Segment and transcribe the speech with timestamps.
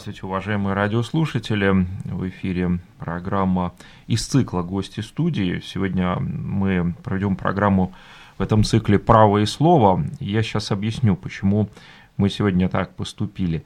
[0.00, 1.86] Здравствуйте, уважаемые радиослушатели.
[2.04, 3.74] В эфире программа
[4.06, 5.60] из цикла «Гости студии».
[5.62, 7.92] Сегодня мы проведем программу
[8.38, 10.02] в этом цикле «Право и слово».
[10.18, 11.68] Я сейчас объясню, почему
[12.16, 13.62] мы сегодня так поступили.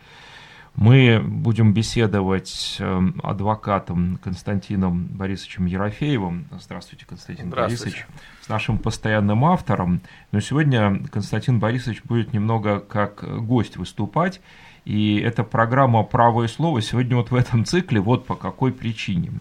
[0.74, 6.48] Мы будем беседовать с эм, адвокатом Константином Борисовичем Ерофеевым.
[6.58, 7.84] Здравствуйте, Константин Здравствуйте.
[7.84, 8.06] Борисович.
[8.40, 10.00] С нашим постоянным автором.
[10.32, 14.40] Но сегодня Константин Борисович будет немного как гость выступать.
[14.84, 19.33] И эта программа «Право и слово» сегодня вот в этом цикле вот по какой причине.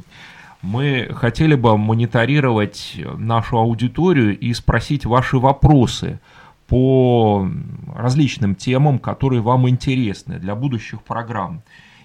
[0.61, 6.19] Мы хотели бы мониторировать нашу аудиторию и спросить ваши вопросы–
[6.73, 7.47] по
[7.93, 11.61] различным темам, которые вам интересны для будущих программ.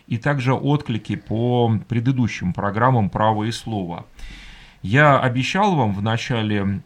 [0.07, 4.05] И также отклики по предыдущим программам «Право и слово».
[4.83, 6.83] Я обещал вам в начале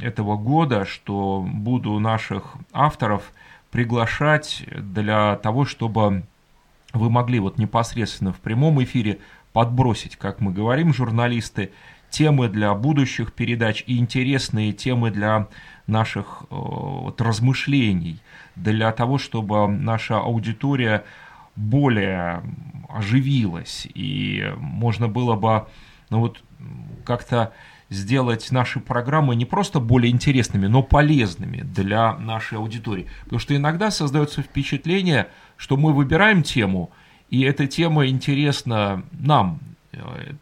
[0.00, 3.32] этого года, что буду наших авторов
[3.70, 6.24] приглашать для того, чтобы
[6.92, 9.18] вы могли вот непосредственно в прямом эфире
[9.52, 11.70] подбросить, как мы говорим, журналисты,
[12.10, 15.46] темы для будущих передач и интересные темы для
[15.86, 18.18] наших э, вот, размышлений,
[18.56, 21.04] для того, чтобы наша аудитория
[21.54, 22.42] более
[22.88, 25.66] оживилась, и можно было бы
[26.10, 26.42] ну, вот,
[27.04, 27.52] как-то
[27.90, 33.08] сделать наши программы не просто более интересными, но полезными для нашей аудитории.
[33.24, 36.90] Потому что иногда создается впечатление, что мы выбираем тему,
[37.28, 39.60] и эта тема интересна нам,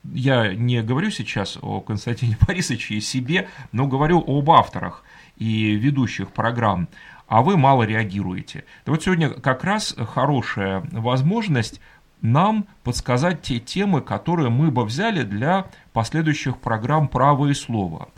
[0.05, 5.03] я не говорю сейчас о Константине Борисовиче и себе, но говорю об авторах
[5.37, 6.89] и ведущих программ,
[7.27, 8.65] а вы мало реагируете.
[8.85, 11.81] Да вот сегодня как раз хорошая возможность
[12.21, 18.09] нам подсказать те темы, которые мы бы взяли для последующих программ «Право и слово».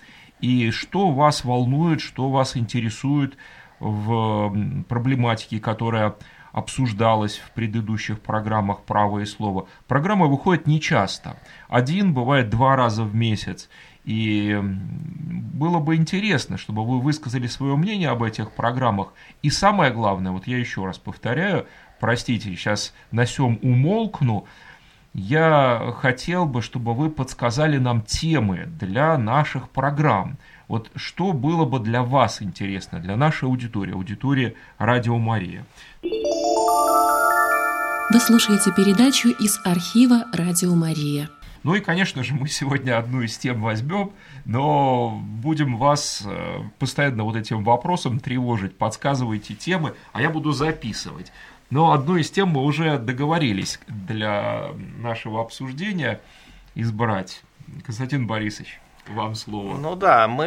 [0.41, 3.37] И что вас волнует, что вас интересует
[3.79, 4.55] в
[4.89, 6.17] проблематике, которая
[6.53, 9.69] обсуждалось в предыдущих программах «Право и слово».
[9.87, 11.37] Программа выходит нечасто.
[11.69, 13.69] Один, бывает два раза в месяц.
[14.05, 19.13] И было бы интересно, чтобы вы высказали свое мнение об этих программах.
[19.43, 21.67] И самое главное, вот я еще раз повторяю,
[22.01, 24.47] простите, сейчас на сем умолкну,
[25.13, 30.39] я хотел бы, чтобы вы подсказали нам темы для наших программ.
[30.69, 35.65] Вот что было бы для вас интересно, для нашей аудитории, аудитории Радио Мария?
[38.13, 41.29] Вы слушаете передачу из архива Радио Мария.
[41.63, 44.13] Ну и, конечно же, мы сегодня одну из тем возьмем,
[44.47, 51.33] но будем вас э, постоянно вот этим вопросом тревожить, подсказывайте темы, а я буду записывать.
[51.71, 56.21] Но одну из тем мы уже договорились для нашего обсуждения
[56.75, 57.43] избрать.
[57.85, 58.81] Константин Борисович.
[59.09, 59.77] Вам слово.
[59.77, 60.47] Ну да, мы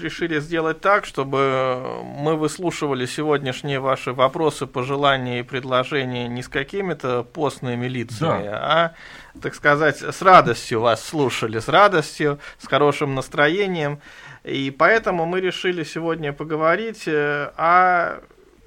[0.00, 7.24] решили сделать так, чтобы мы выслушивали сегодняшние ваши вопросы, пожелания и предложения не с какими-то
[7.24, 8.94] постными лицами, да.
[9.34, 14.00] а, так сказать, с радостью вас слушали, с радостью, с хорошим настроением.
[14.44, 18.20] И поэтому мы решили сегодня поговорить э, о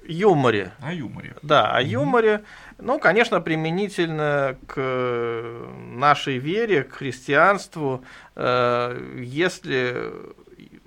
[0.08, 0.72] юморе.
[0.80, 1.36] О юморе.
[1.42, 2.42] Да, о юморе.
[2.78, 5.52] Ну, конечно, применительно к
[5.92, 8.02] нашей вере, к христианству.
[8.34, 10.12] Э, если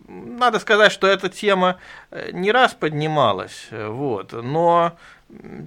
[0.07, 1.77] надо сказать, что эта тема
[2.09, 4.97] э, не раз поднималась, вот, но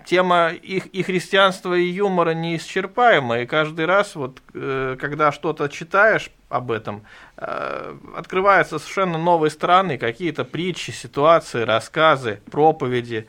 [0.05, 6.31] тема и, и христианства, и юмора неисчерпаема, и каждый раз, вот, э, когда что-то читаешь
[6.49, 7.02] об этом,
[7.37, 13.26] открываются совершенно новые стороны, какие-то притчи, ситуации, рассказы, проповеди.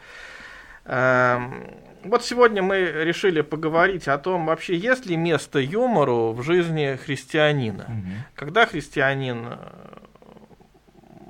[0.86, 1.66] Эм,
[2.04, 7.86] вот сегодня мы решили поговорить о том, вообще есть ли место юмору в жизни христианина.
[7.86, 8.12] Угу.
[8.36, 9.58] Когда христианин э,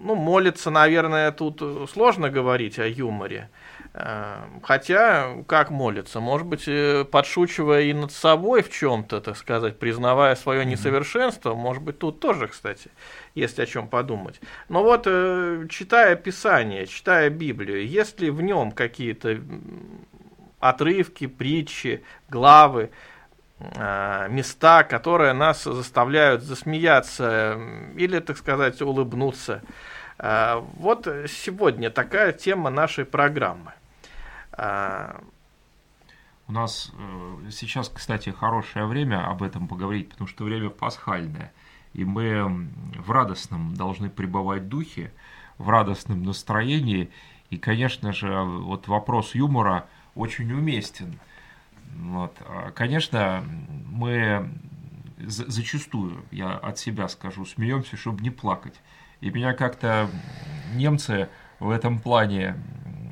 [0.02, 3.50] ну, молится, наверное, тут сложно говорить о юморе.
[4.62, 10.36] Хотя, как молится, может быть, э, подшучивая и над собой в чем-то, так сказать, признавая
[10.36, 12.92] свое несовершенство, может быть, тут тоже, кстати,
[13.36, 14.42] есть о чем подумать.
[14.68, 19.40] Но вот, э, читая Писание, читая Библию, есть ли в нем какие-то
[20.60, 22.90] отрывки, притчи, главы,
[23.60, 27.58] э, места, которые нас заставляют засмеяться
[27.96, 29.62] или, так сказать, улыбнуться.
[30.18, 33.74] Вот сегодня такая тема нашей программы.
[36.48, 41.52] У нас э, сейчас, кстати, хорошее время об этом поговорить, потому что время пасхальное.
[41.94, 42.70] И мы
[43.00, 45.12] в радостном должны пребывать духе,
[45.58, 47.10] в радостном настроении.
[47.50, 51.20] И, конечно же, вот вопрос юмора очень уместен.
[51.96, 52.36] Вот.
[52.42, 53.44] А, конечно,
[53.88, 54.50] мы
[55.18, 58.76] зачастую, я от себя скажу, смеемся, чтобы не плакать.
[59.22, 60.10] И меня как-то
[60.76, 61.30] немцы
[61.60, 62.56] в этом плане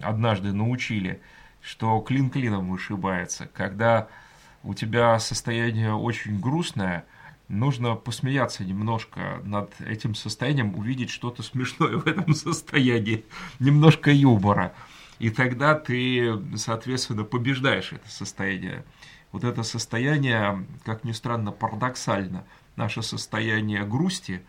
[0.03, 1.21] однажды научили,
[1.61, 4.07] что клин клином вышибается, когда
[4.63, 7.05] у тебя состояние очень грустное,
[7.47, 13.25] нужно посмеяться немножко над этим состоянием, увидеть что-то смешное в этом состоянии,
[13.59, 14.73] немножко юмора.
[15.19, 18.83] И тогда ты, соответственно, побеждаешь это состояние.
[19.31, 22.43] Вот это состояние, как ни странно, парадоксально.
[22.75, 24.41] Наше состояние грусти,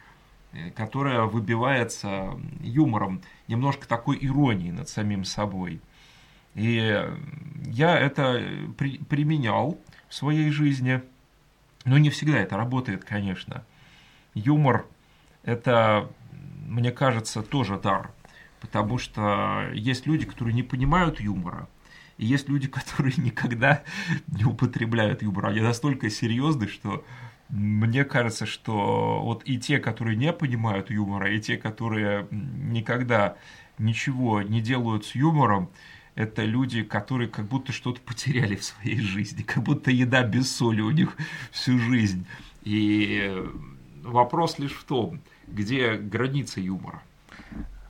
[0.54, 5.80] э, которое выбивается юмором, немножко такой иронии над самим собой.
[6.54, 7.04] И
[7.66, 8.40] я это
[8.78, 9.78] при, применял
[10.08, 11.02] в своей жизни–
[11.84, 13.64] но не всегда это работает, конечно.
[14.34, 14.86] Юмор–
[15.42, 16.10] это,
[16.66, 18.10] мне кажется, тоже дар.
[18.60, 21.68] Потому что есть люди, которые не понимают юмора,
[22.16, 23.82] и есть люди, которые никогда
[24.26, 25.46] не употребляют юмор.
[25.46, 27.04] Они настолько серьезны, что
[27.54, 33.36] мне кажется, что вот и те, которые не понимают юмора, и те, которые никогда
[33.78, 35.70] ничего не делают с юмором,
[36.16, 40.80] это люди, которые как будто что-то потеряли в своей жизни, как будто еда без соли
[40.80, 41.16] у них
[41.52, 42.26] всю жизнь.
[42.64, 43.32] И
[44.02, 47.02] вопрос лишь в том, где граница юмора.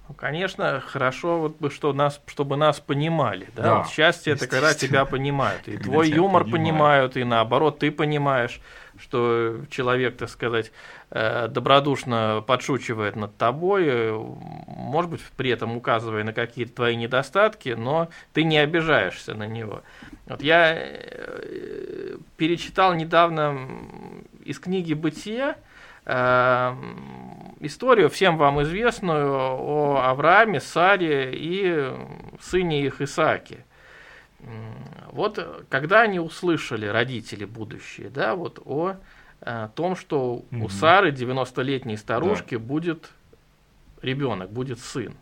[0.09, 3.49] Ну, конечно, хорошо, вот бы, что нас, чтобы нас понимали.
[3.57, 3.63] Да?
[3.63, 5.67] Да, вот счастье это когда тебя понимают.
[5.67, 6.53] И когда твой юмор понимают.
[6.53, 8.61] понимают, и наоборот, ты понимаешь,
[8.99, 10.73] что человек, так сказать,
[11.11, 14.13] э, добродушно подшучивает над тобой, э,
[14.67, 19.83] может быть, при этом указывая на какие-то твои недостатки, но ты не обижаешься на него.
[20.27, 23.69] Вот я э, перечитал недавно
[24.45, 25.57] из книги «Бытие»,
[26.07, 31.91] Эм, историю, всем вам известную, о Аврааме, Саре и
[32.41, 33.65] сыне их Исааке.
[35.13, 38.97] Вот когда они услышали, родители будущие, да, вот о,
[39.41, 40.65] о том, что угу.
[40.65, 42.61] у Сары, 90-летней старушки, да.
[42.63, 43.11] будет
[44.03, 45.15] ребенок, будет сын.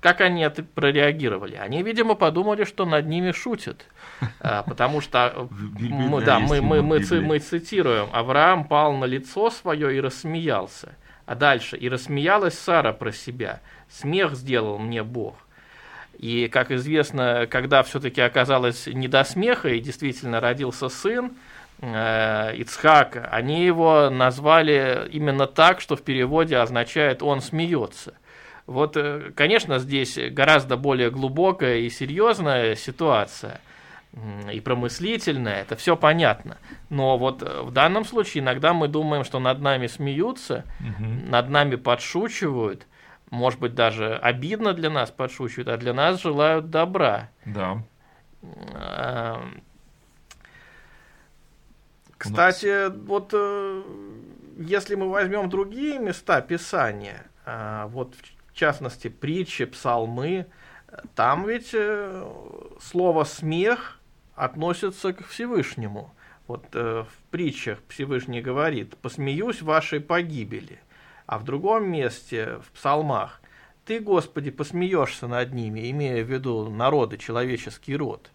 [0.00, 1.56] Как они это прореагировали?
[1.56, 3.84] Они, видимо, подумали, что над ними шутят.
[4.40, 9.94] А, потому что мы, да, мы, мы, мы, мы цитируем, Авраам пал на лицо свое
[9.94, 10.94] и рассмеялся.
[11.26, 13.60] А дальше, и рассмеялась Сара про себя.
[13.88, 15.34] Смех сделал мне Бог.
[16.20, 21.32] И, как известно, когда все-таки оказалось не до смеха, и действительно родился сын,
[21.80, 28.12] э, Ицхак, они его назвали именно так, что в переводе означает «он смеется».
[28.66, 33.60] Вот, э, конечно, здесь гораздо более глубокая и серьезная ситуация–
[34.52, 36.58] и промыслительное, это все понятно.
[36.88, 41.08] Но вот э, в данном случае иногда мы думаем, что над нами смеются, угу.
[41.28, 42.86] над нами подшучивают,
[43.30, 47.30] может быть, даже обидно для нас подшучивают, а для нас желают добра.
[47.44, 47.82] Да.
[52.18, 53.82] Кстати, вот э,
[54.58, 58.14] если мы возьмем другие места Писания, а, вот
[58.48, 60.46] в частности притчи, псалмы,
[61.14, 62.30] там ведь э,
[62.80, 63.98] слово смех
[64.34, 66.12] относятся к Всевышнему.
[66.46, 70.80] Вот э, в притчах Всевышний говорит, посмеюсь вашей погибели.
[71.30, 73.40] А в другом месте, в псалмах,
[73.84, 78.32] ты, Господи, посмеешься над ними, имея в виду народы, человеческий род.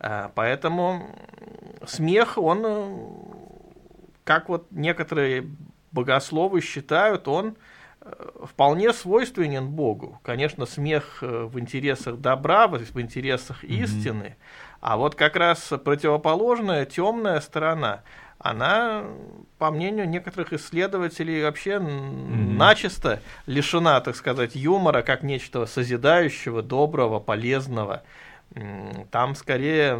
[0.00, 1.16] Э, поэтому
[1.86, 2.98] смех, он, э,
[4.24, 5.46] как вот некоторые
[5.92, 7.56] богословы считают, он
[8.02, 8.12] э,
[8.44, 10.20] вполне свойственен Богу.
[10.22, 17.40] Конечно, смех в интересах добра, в интересах истины, mm-hmm а вот как раз противоположная, темная
[17.40, 18.02] сторона,
[18.38, 19.04] она,
[19.58, 22.56] по мнению некоторых исследователей, вообще mm-hmm.
[22.56, 28.02] начисто лишена, так сказать, юмора как нечто созидающего, доброго, полезного.
[29.10, 29.98] Там скорее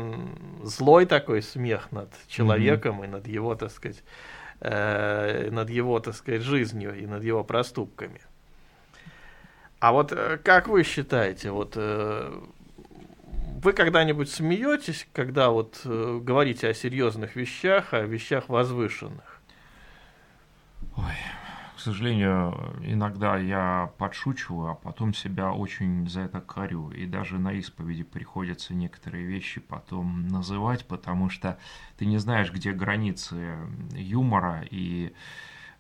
[0.62, 3.05] злой такой смех над человеком mm-hmm.
[3.05, 4.02] и над его, так сказать,
[4.61, 8.21] э, над его, так сказать, жизнью и над его проступками.
[9.81, 12.33] А вот э, как вы считаете, вот э,
[13.62, 19.40] вы когда-нибудь смеетесь, когда вот э, говорите о серьезных вещах, о вещах возвышенных?
[20.96, 21.14] Ой,
[21.76, 26.90] к сожалению, иногда я подшучиваю, а потом себя очень за это корю.
[26.90, 31.58] И даже на исповеди приходится некоторые вещи потом называть, потому что
[31.96, 33.56] ты не знаешь, где границы
[33.94, 35.12] юмора и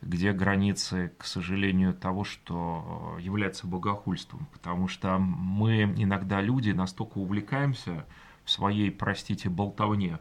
[0.02, 4.46] где границы, к сожалению, того, что является богохульством.
[4.52, 8.06] Потому что мы иногда люди настолько увлекаемся
[8.44, 10.18] в своей, простите, болтовне,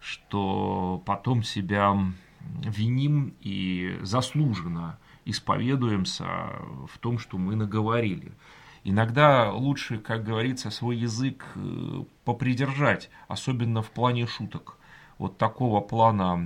[0.00, 1.96] что потом себя
[2.40, 6.24] виним и заслуженно исповедуемся
[6.88, 8.32] в том, что мы наговорили.
[8.82, 14.78] Иногда лучше, как говорится, свой язык э, попридержать, особенно в плане шуток
[15.20, 16.36] вот такого плана,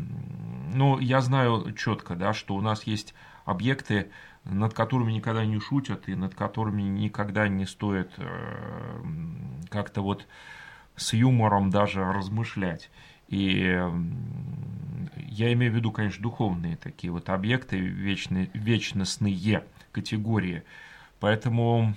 [0.75, 3.15] ну, я знаю четко, да, что у нас есть
[3.45, 4.11] объекты,
[4.43, 9.03] над которыми никогда не шутят и над которыми никогда не стоит э,
[9.71, 10.27] как-то вот
[10.97, 12.91] с юмором даже размышлять.
[13.29, 13.81] И
[15.29, 19.63] я имею в виду, конечно, духовные такие вот объекты, вечные, вечностные
[19.93, 20.65] категории.
[21.21, 21.95] Поэтому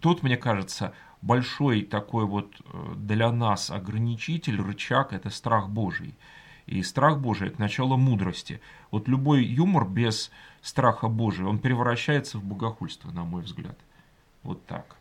[0.00, 0.94] тут, мне кажется,
[1.24, 6.14] большой такой вот э, для нас ограничитель, рычаг– это страх Божий.
[6.66, 8.60] И страх Божий– это начало мудрости.
[8.90, 13.78] Вот любой юмор без страха Божия, он превращается в богохульство, на мой взгляд.
[14.42, 14.96] Вот так.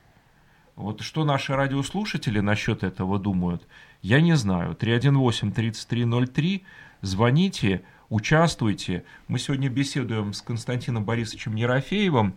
[0.76, 3.68] Вот что наши радиослушатели насчет этого думают,
[4.02, 4.76] я не знаю.
[4.80, 6.62] 318-3303,
[7.02, 9.04] звоните, участвуйте.
[9.28, 12.34] Мы сегодня беседуем с Константином Борисовичем Ерофеевым,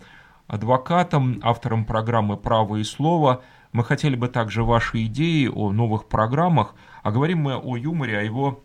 [0.48, 3.42] адвокатом, автором программы «Право и слово».
[3.72, 8.22] Мы хотели бы также ваши идеи о новых программах, а говорим мы о юморе, о
[8.22, 8.62] его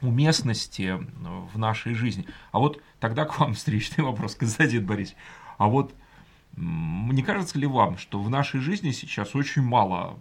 [0.00, 0.98] уместности
[1.52, 2.26] в нашей жизни.
[2.52, 5.16] А вот тогда к вам встречный вопрос, Константин Борисович.
[5.58, 5.94] А вот
[6.56, 10.18] не кажется ли вам, что в нашей жизни сейчас очень мало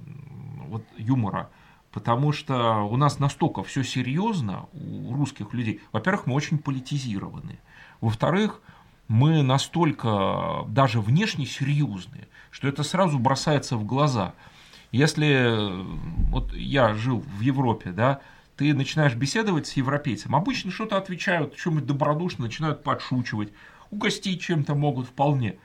[0.68, 1.50] вот, юмора?
[1.92, 5.82] Потому что у нас настолько все серьезно у русских людей.
[5.92, 7.60] Во-первых, мы очень политизированы.
[8.00, 8.62] Во-вторых,
[9.08, 14.34] мы настолько даже внешне серьезные, что это сразу бросается в глаза.
[14.92, 15.56] Если
[16.30, 18.22] вот я жил в Европе, да,
[18.56, 23.54] ты начинаешь беседовать с европейцем, обычно что-то отвечают, чем-нибудь добродушно, начинают подшучивать,
[23.92, 25.56] угостить чем-то могут вполне.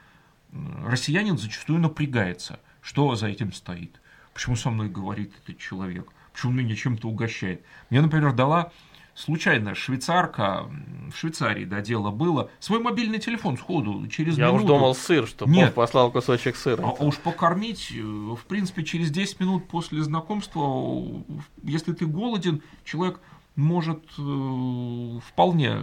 [0.84, 4.00] Россиянин зачастую напрягается, что за этим стоит.
[4.32, 6.06] Почему со мной говорит этот человек?
[6.32, 7.62] Почему меня чем-то угощает?
[7.90, 8.72] Мне, например, дала
[9.14, 10.68] случайно швейцарка,
[11.11, 14.64] в Швейцарии, да, дело было, свой мобильный телефон сходу, через Я минуту.
[14.64, 15.75] уж думал сыр, что Нет.
[15.75, 16.83] послал кусочек сыра.
[16.83, 21.25] А, а уж покормить, э, в принципе, через 10 минут после знакомства,
[21.62, 23.21] если ты голоден, человек
[23.56, 25.78] может э, вполне...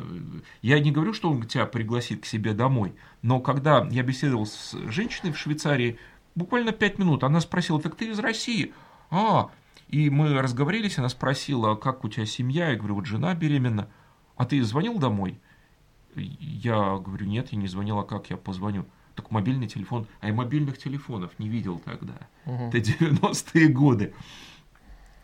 [0.61, 4.75] Я не говорю, что он тебя пригласит к себе домой, но когда я беседовал с
[4.87, 5.97] женщиной в Швейцарии,
[6.35, 8.73] буквально 5 минут, она спросила, так ты из России?
[9.09, 9.49] А,
[9.91, 12.69] и мы разговорились, она спросила, как у тебя семья?
[12.69, 13.89] Я говорю, вот жена беременна.
[14.37, 15.39] А ты звонил домой?
[16.15, 18.85] Я говорю, нет, я не звонил, а как я позвоню?
[19.15, 20.07] Так мобильный телефон.
[20.21, 22.13] А я мобильных телефонов не видел тогда.
[22.45, 22.69] Угу.
[22.69, 24.13] Это 90-е годы.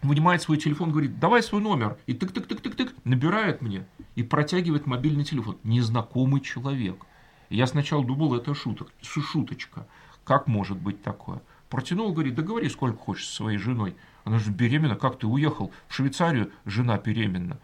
[0.02, 1.98] Вынимает свой телефон, говорит, давай свой номер.
[2.06, 5.58] И тык-тык-тык-тык-тык, набирает мне и протягивает мобильный телефон.
[5.64, 7.06] Незнакомый человек.
[7.50, 9.88] я сначала думал, это шуток, шуточка.
[10.26, 11.42] Как может быть такое?
[11.70, 13.96] Протянул, говорит, да говори сколько хочешь со своей женой.
[14.28, 17.60] Она же беременна, как ты уехал в Швейцарию, жена беременна.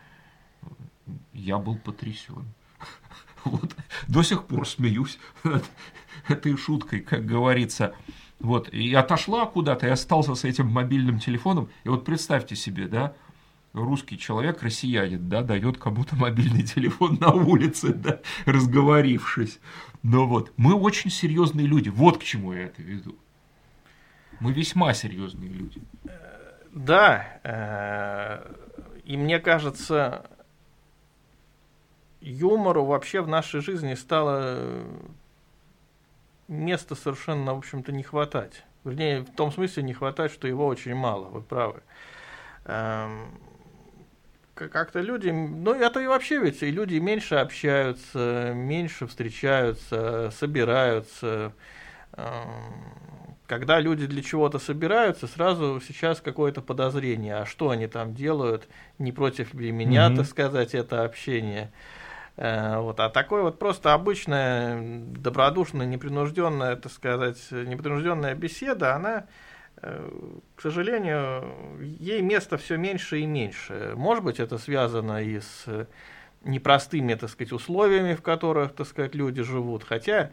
[1.33, 2.45] Я был потрясен.
[3.43, 3.75] Вот.
[4.07, 5.65] До сих пор смеюсь над
[6.29, 7.93] этой шуткой, как говорится.
[8.39, 8.69] Вот.
[8.69, 11.67] И отошла куда-то, и остался с этим мобильным телефоном.
[11.83, 13.13] И вот представьте себе, да,
[13.73, 19.59] русский человек, россиянин, да, дает кому-то мобильный телефон на улице, да, разговорившись.
[20.01, 21.89] Но вот, мы очень серьезные люди.
[21.89, 23.17] Вот к чему я это веду.
[24.39, 25.81] Мы весьма серьезные люди.
[26.73, 28.51] Да, э,
[29.05, 30.25] и мне кажется,
[32.19, 34.83] юмору вообще в нашей жизни стало
[36.47, 38.63] места совершенно, в общем-то, не хватать.
[38.83, 41.83] Вернее, в том смысле не хватать, что его очень мало, вы правы.
[42.65, 43.39] Эм,
[44.55, 51.53] как-то люди, ну это и вообще ведь и люди меньше общаются, меньше встречаются, собираются.
[53.53, 58.67] Когда люди для чего-то собираются, сразу сейчас какое-то подозрение, а что они там делают,
[58.97, 60.15] не против ли меня, mm-hmm.
[60.15, 61.71] так сказать, это общение.
[62.35, 69.27] Э, вот, а такое вот просто обычная, добродушная, непринужденная, так сказать, непринужденная беседа, она,
[69.83, 70.09] э,
[70.55, 73.93] к сожалению, ей места все меньше и меньше.
[73.95, 75.87] Может быть, это связано и с
[76.43, 80.31] непростыми, так сказать, условиями, в которых, так сказать, люди живут, хотя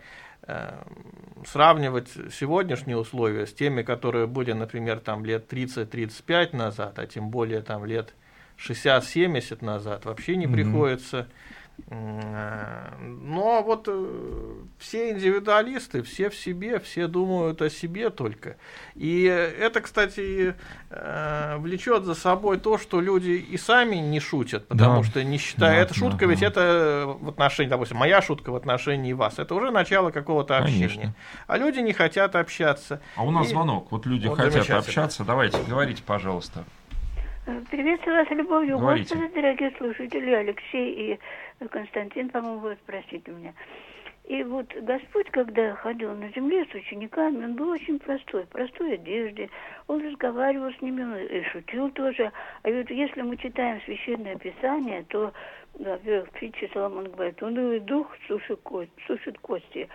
[1.46, 7.62] сравнивать сегодняшние условия с теми, которые были, например, там лет 30-35 назад, а тем более
[7.62, 8.14] там лет
[8.58, 10.52] 60-70 назад, вообще не mm-hmm.
[10.52, 11.28] приходится.
[11.88, 18.56] Э, но вот э, все индивидуалисты, все в себе, все думают о себе только.
[18.94, 20.54] И это, кстати,
[20.90, 25.04] э, влечет за собой то, что люди и сами не шутят, потому да.
[25.04, 26.46] что не считая, да, эта шутка, да, ведь да.
[26.46, 30.88] это в отношении, допустим, моя шутка в отношении вас, это уже начало какого-то общения.
[30.88, 31.14] Конечно.
[31.46, 33.00] А люди не хотят общаться.
[33.16, 33.50] А у нас и...
[33.50, 36.64] звонок, вот люди вот хотят общаться, давайте, говорите, пожалуйста.
[37.70, 39.14] Приветствую вас любовью Говорите.
[39.14, 41.18] Господа, дорогие слушатели, Алексей и
[41.68, 43.54] Константин, по-моему, вы спросите меня.
[44.30, 49.50] И вот Господь, когда ходил на земле с учениками, он был очень простой, простой одежде.
[49.88, 52.30] Он разговаривал с ними, он и шутил тоже.
[52.62, 55.32] А ведь если мы читаем Священное Писание, то,
[55.74, 59.88] во-первых, в притче Соломон говорит, унылый дух сушит, кость, сушит кости.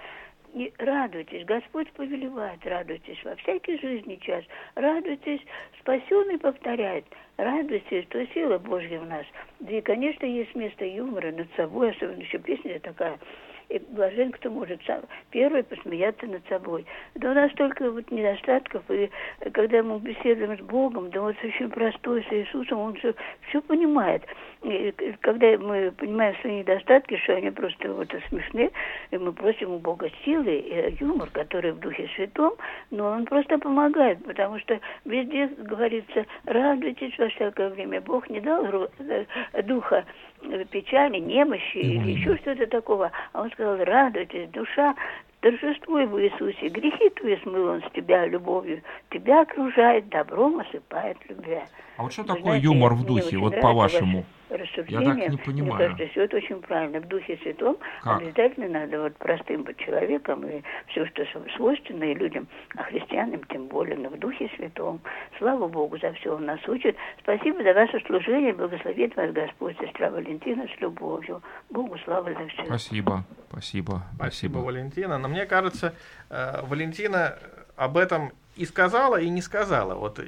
[0.56, 4.42] И радуйтесь, Господь повелевает, радуйтесь во всякий жизни час,
[4.76, 5.42] радуйтесь,
[5.82, 7.04] спасенный повторяет,
[7.36, 9.26] радуйтесь, то сила Божья в нас.
[9.60, 13.20] Да и, конечно, есть место юмора над собой, особенно еще песня такая–
[13.70, 16.86] и блажен, кто может сам первый посмеяться над собой.
[17.16, 19.10] Да у нас только вот недостатков, и
[19.54, 23.14] когда мы беседуем с Богом, да вот очень простой, с Иисусом, Он все,
[23.50, 24.24] все понимает.
[24.64, 28.72] И когда мы понимаем свои недостатки, что они просто вот смешны,
[29.12, 32.54] и мы просим у Бога силы и юмор, который в Духе Святом,
[32.92, 38.02] но Он просто помогает, потому что везде говорится, радуйтесь во всякое время.
[38.02, 38.66] Бог не дал
[39.64, 40.06] духа
[40.66, 43.12] печали, немощи или еще что-то такого.
[43.34, 44.96] А он сказал, радуйтесь, душа,
[45.42, 46.70] торжествуй в Иисусе.
[46.70, 48.82] Грехи твои смыл он с тебя любовью.
[49.12, 51.66] Тебя окружает добром, осыпает любя.
[51.98, 54.26] А вот что Вы такое знаете, юмор в духе, вот по-вашему?
[54.50, 55.76] Я так не понимаю.
[55.76, 57.00] Мне кажется, все это очень правильно.
[57.00, 58.22] В Духе Святом как?
[58.22, 63.68] обязательно надо вот простым быть человеком и все, что свойственно и людям, а христианам тем
[63.68, 65.02] более, но в Духе Святом.
[65.38, 66.96] Слава Богу за все Он нас учит.
[67.20, 68.54] Спасибо за ваше служение.
[68.54, 71.42] Благословит вас Господь, сестра Валентина, с любовью.
[71.70, 72.66] Богу слава за все.
[72.66, 74.16] Спасибо, спасибо, спасибо.
[74.16, 75.18] Спасибо, Валентина.
[75.18, 75.96] Но мне кажется,
[76.30, 77.40] э, Валентина
[77.76, 79.96] об этом и сказала, и не сказала.
[79.96, 80.20] Вот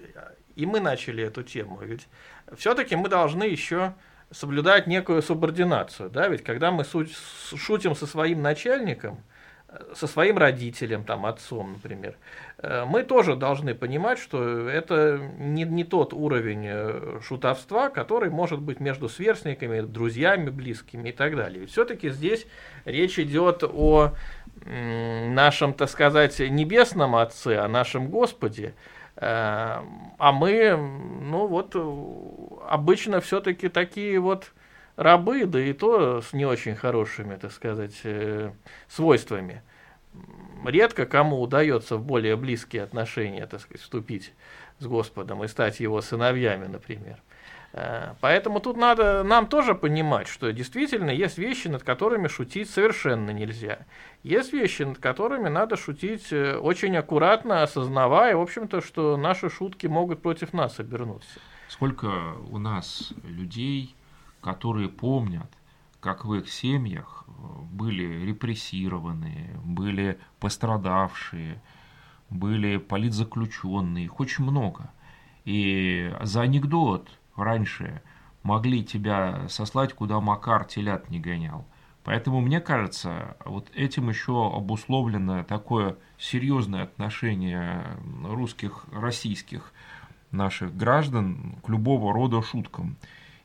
[0.57, 1.79] и мы начали эту тему.
[1.81, 2.07] Ведь
[2.55, 3.93] все-таки мы должны еще
[4.31, 6.09] соблюдать некую субординацию.
[6.09, 6.27] Да?
[6.27, 9.23] Ведь когда мы шутим со своим начальником,
[9.93, 12.15] со своим родителем, там, отцом, например,
[12.57, 18.59] э, мы тоже должны понимать, что это не, не тот уровень э, шутовства, который может
[18.61, 21.67] быть между сверстниками, друзьями, близкими и так далее.
[21.67, 22.47] Все-таки здесь
[22.85, 24.13] речь идет о
[24.65, 31.75] нашем, так сказать, небесном Отце, о нашем Господе, Э, а мы, ну вот,
[32.69, 34.51] обычно все-таки такие вот
[34.95, 38.51] рабы, да и то с не очень хорошими, так сказать, э,
[38.87, 39.61] свойствами.
[40.65, 44.33] Редко кому удается в более близкие отношения, так сказать, вступить
[44.79, 47.17] с Господом и стать его сыновьями, например.
[47.73, 53.31] Э, поэтому тут надо нам тоже понимать, что действительно есть вещи, над которыми шутить совершенно
[53.31, 53.85] нельзя.
[54.23, 59.87] Есть вещи, над которыми надо шутить э, очень аккуратно, осознавая, в общем-то, что наши шутки
[59.87, 61.39] могут против нас обернуться.
[61.67, 63.95] Сколько у нас людей,
[64.41, 65.51] которые помнят,
[65.99, 67.31] как в их семьях э,
[67.71, 71.61] были репрессированные, были пострадавшие,
[72.29, 74.91] были политзаключенные, их очень много.
[75.45, 78.01] И за анекдот раньше
[78.43, 81.65] могли тебя сослать, куда Макар телят не гонял.
[82.03, 87.83] Поэтому мне кажется, вот этим еще обусловлено такое серьезное отношение
[88.23, 89.73] русских, российских
[90.31, 92.95] наших граждан к любого рода шуткам.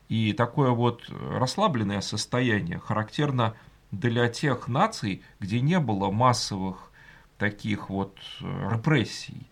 [0.07, 3.53] И такое вот расслабленное состояние характерно
[3.91, 6.91] для тех наций, где не было массовых
[7.37, 9.47] таких вот репрессий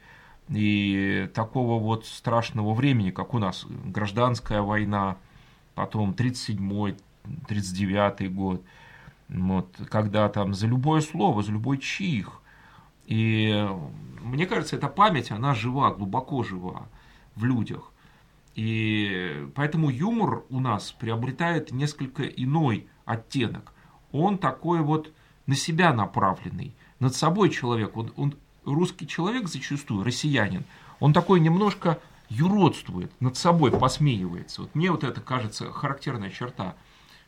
[0.52, 5.18] и такого вот страшного времени, как у нас гражданская война,
[5.76, 6.98] потом 37-й,
[7.48, 8.64] 39-й год,
[9.30, 12.42] вот, когда там за любое слово, за любой чих.
[13.06, 13.68] И
[14.22, 16.88] мне кажется, эта память, она жива, глубоко жива
[17.36, 17.92] в людях.
[18.56, 23.74] И поэтому юмор у нас приобретает несколько иной оттенок.
[24.12, 25.14] Он такой вот
[25.46, 30.64] на себя направленный, над собой человек, он, он русский человек зачастую, россиянин,
[31.00, 34.62] он такой немножко юродствует, над собой посмеивается.
[34.62, 36.76] Вот мне вот это кажется характерная черта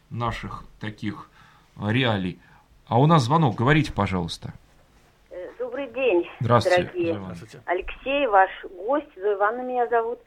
[0.09, 1.29] наших таких
[1.77, 2.39] реалий.
[2.87, 4.53] А у нас звонок, говорите, пожалуйста.
[5.29, 6.83] Э, добрый день, Здравствуйте.
[6.83, 7.13] дорогие.
[7.13, 7.61] Здравствуйте.
[7.65, 8.49] Алексей, ваш
[8.85, 10.19] гость, Зоя Ивановна меня зовут.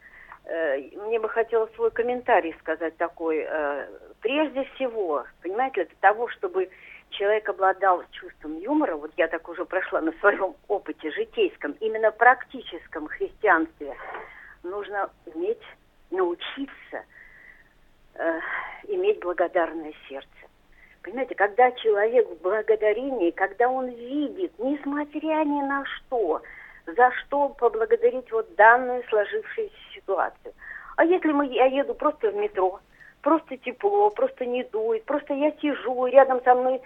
[0.45, 3.45] Э, мне бы хотелось свой комментарий сказать такой.
[3.49, 3.89] Э,
[4.21, 6.69] прежде всего, понимаете, для того, чтобы
[7.17, 13.09] человек обладал чувством юмора, вот я так уже прошла на своем опыте житейском, именно практическом
[13.09, 13.97] христианстве,
[14.63, 15.63] нужно уметь
[16.11, 17.05] научиться
[18.15, 18.41] э,
[18.89, 20.29] иметь благодарное сердце.
[21.03, 26.43] Понимаете, когда человек в благодарении, когда он видит, несмотря ни на что,
[26.87, 30.53] за что поблагодарить вот данную сложившуюся ситуацию.
[30.97, 32.81] А если мы, я еду просто в метро,
[33.23, 36.81] просто тепло, просто не дует, просто я сижу, рядом со мной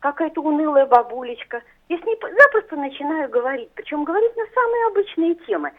[0.00, 1.62] какая-то унылая бабулечка.
[1.88, 5.72] Я с ней запросто начинаю говорить, причем говорить на самые обычные темы.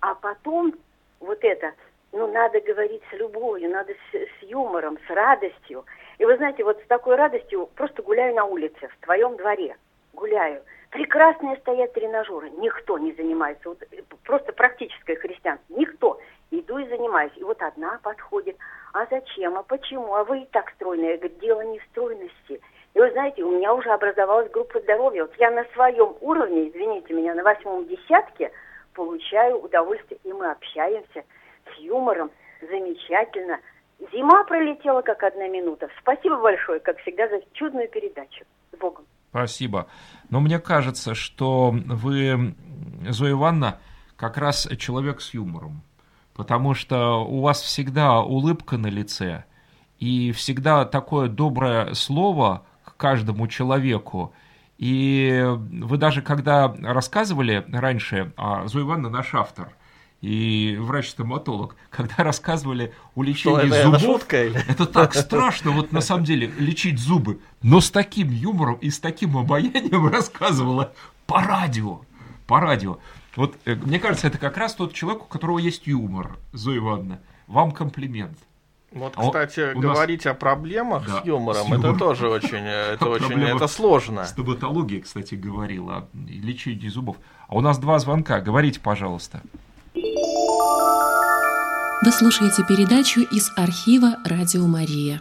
[0.00, 0.74] А потом
[1.20, 1.72] вот это,
[2.12, 5.84] ну, надо говорить с любовью, надо с, с юмором, с радостью.
[6.18, 9.76] И вы знаете, вот с такой радостью просто гуляю на улице, в твоем дворе,
[10.12, 10.62] гуляю.
[10.90, 16.20] Прекрасные стоят тренажеры, никто не занимается, вот, э, просто практическое христианство, никто.
[16.52, 17.32] Иду и занимаюсь.
[17.36, 18.56] И вот одна подходит,
[18.92, 21.12] а зачем, а почему, а вы и так стройные.
[21.12, 22.60] Я говорю, дело не в стройности,
[22.94, 25.24] И вы знаете, у меня уже образовалась группа здоровья.
[25.24, 28.52] Вот я на своем уровне, извините меня, на восьмом десятке
[28.94, 31.24] получаю удовольствие, и мы общаемся
[31.66, 32.30] с юмором,
[32.60, 33.58] замечательно.
[34.12, 35.88] Зима пролетела как одна минута.
[36.00, 38.44] Спасибо большое, как всегда, за чудную передачу.
[38.72, 39.04] С Богом.
[39.30, 39.88] Спасибо.
[40.30, 42.54] Но мне кажется, что вы,
[43.08, 43.80] Зоя Ивановна,
[44.16, 45.82] как раз человек с юмором.
[46.36, 49.44] Потому что у вас всегда улыбка на лице,
[49.98, 52.66] и всегда такое доброе слово
[53.04, 54.32] каждому человеку.
[54.78, 55.44] И
[55.90, 59.68] вы даже когда рассказывали раньше, а Зоя Ивановна наш автор–
[60.24, 64.64] и врач-стоматолог, когда рассказывали о лечении Что, это, зубов, это, или?
[64.70, 68.98] это так страшно, вот на самом деле, лечить зубы, но с таким юмором и с
[69.00, 70.94] таким обаянием рассказывала
[71.26, 72.00] по радио,
[72.46, 72.98] по радио.
[73.36, 77.20] Вот э, мне кажется, это как раз тот человек, у которого есть юмор, Зоя Ивановна.
[77.46, 78.38] Вам комплимент.
[78.94, 80.34] Вот, а кстати, а говорить нас...
[80.34, 84.24] о проблемах да, с, юмором, с юмором, это тоже очень, э, это очень, это сложно.
[84.24, 87.16] Стоматология, кстати, говорила, лечение зубов.
[87.48, 89.42] А у нас два звонка, говорите, пожалуйста.
[92.04, 95.20] Вы слушаете передачу из архива «Радио Мария».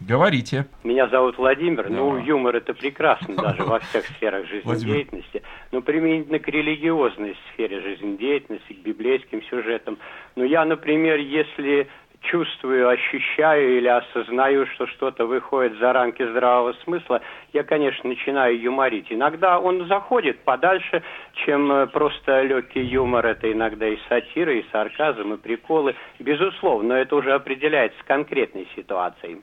[0.00, 0.66] Говорите.
[0.82, 1.88] Меня зовут Владимир.
[1.88, 2.18] Ну, да.
[2.18, 5.42] Ну, юмор это прекрасно даже во всех сферах жизнедеятельности.
[5.72, 9.98] Но применительно к религиозной сфере жизнедеятельности, к библейским сюжетам.
[10.36, 11.88] Ну, я, например, если
[12.24, 17.20] чувствую, ощущаю или осознаю, что что-то выходит за рамки здравого смысла,
[17.52, 19.06] я, конечно, начинаю юморить.
[19.10, 21.02] Иногда он заходит подальше,
[21.44, 23.26] чем э, просто легкий юмор.
[23.26, 25.94] Это иногда и сатира, и сарказм, и приколы.
[26.18, 29.42] Безусловно, но это уже определяется конкретной ситуацией.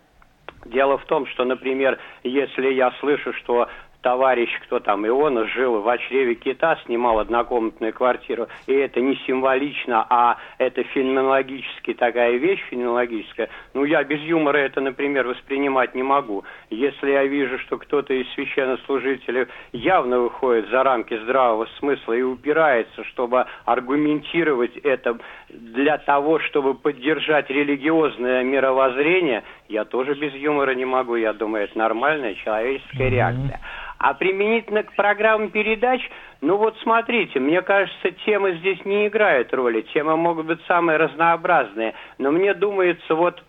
[0.65, 3.67] Дело в том, что, например, если я слышу, что
[4.01, 10.05] товарищ, кто там, Иона, жил в чреве кита, снимал однокомнатную квартиру, и это не символично,
[10.09, 16.43] а это феноменологически такая вещь, феноменологическая, ну, я без юмора это, например, воспринимать не могу.
[16.69, 23.03] Если я вижу, что кто-то из священнослужителей явно выходит за рамки здравого смысла и упирается,
[23.05, 25.17] чтобы аргументировать это
[25.49, 31.77] для того, чтобы поддержать религиозное мировоззрение, я тоже без юмора не могу, я думаю, это
[31.77, 33.09] нормальная человеческая mm-hmm.
[33.09, 33.59] реакция.
[33.97, 36.01] А применительно к программам передач,
[36.41, 39.81] ну вот смотрите, мне кажется, темы здесь не играют роли.
[39.93, 41.93] Темы могут быть самые разнообразные.
[42.17, 43.43] Но мне думается, вот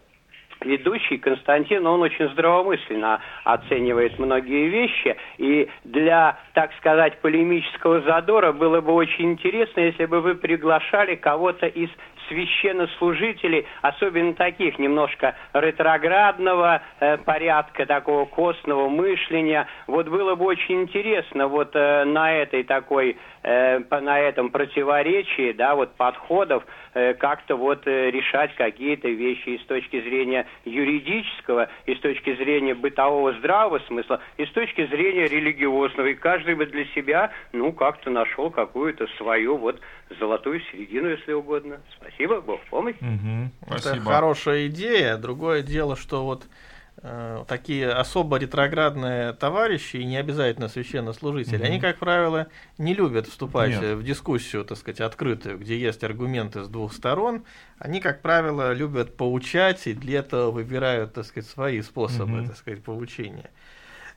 [0.65, 8.81] ведущий Константин, он очень здравомысленно оценивает многие вещи, и для, так сказать, полемического задора было
[8.81, 11.91] бы очень интересно, если бы вы приглашали кого-то из
[12.33, 19.67] священнослужителей, особенно таких немножко ретроградного э, порядка, такого костного мышления.
[19.87, 25.75] Вот было бы очень интересно вот э, на этой такой, э, на этом противоречии, да,
[25.75, 26.65] вот подходов
[27.15, 32.75] как-то вот э, решать какие-то вещи и с точки зрения юридического, и с точки зрения
[32.75, 36.09] бытового здравого смысла, и с точки зрения религиозного.
[36.09, 39.81] И каждый бы для себя, ну, как-то нашел какую-то свою вот
[40.19, 41.81] золотую середину, если угодно.
[41.97, 42.97] Спасибо, Бог помощь.
[43.01, 43.97] Угу, спасибо.
[43.97, 45.17] Это хорошая идея.
[45.17, 46.47] Другое дело, что вот э,
[47.49, 51.65] такие особо ретроградные товарищи, и не обязательно священнослужители, угу.
[51.65, 52.47] они, как правило,
[52.79, 53.97] не любят вступать Нет.
[53.97, 57.45] в дискуссию, так сказать, открытую, где есть аргументы с двух сторон.
[57.79, 62.49] Они, как правило, любят поучать, и для этого выбирают, так сказать, свои способы, угу.
[62.49, 63.51] так сказать, поучения.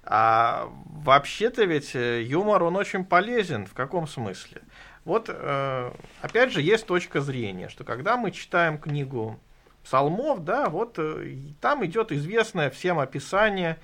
[0.04, 3.66] А вообще-то ведь э, юмор, он очень полезен.
[3.66, 4.62] В каком смысле?
[5.04, 9.40] Вот, э, опять же, есть точка зрения, что когда мы читаем книгу
[9.86, 13.78] псалмов, да, вот э, там идет известное всем описание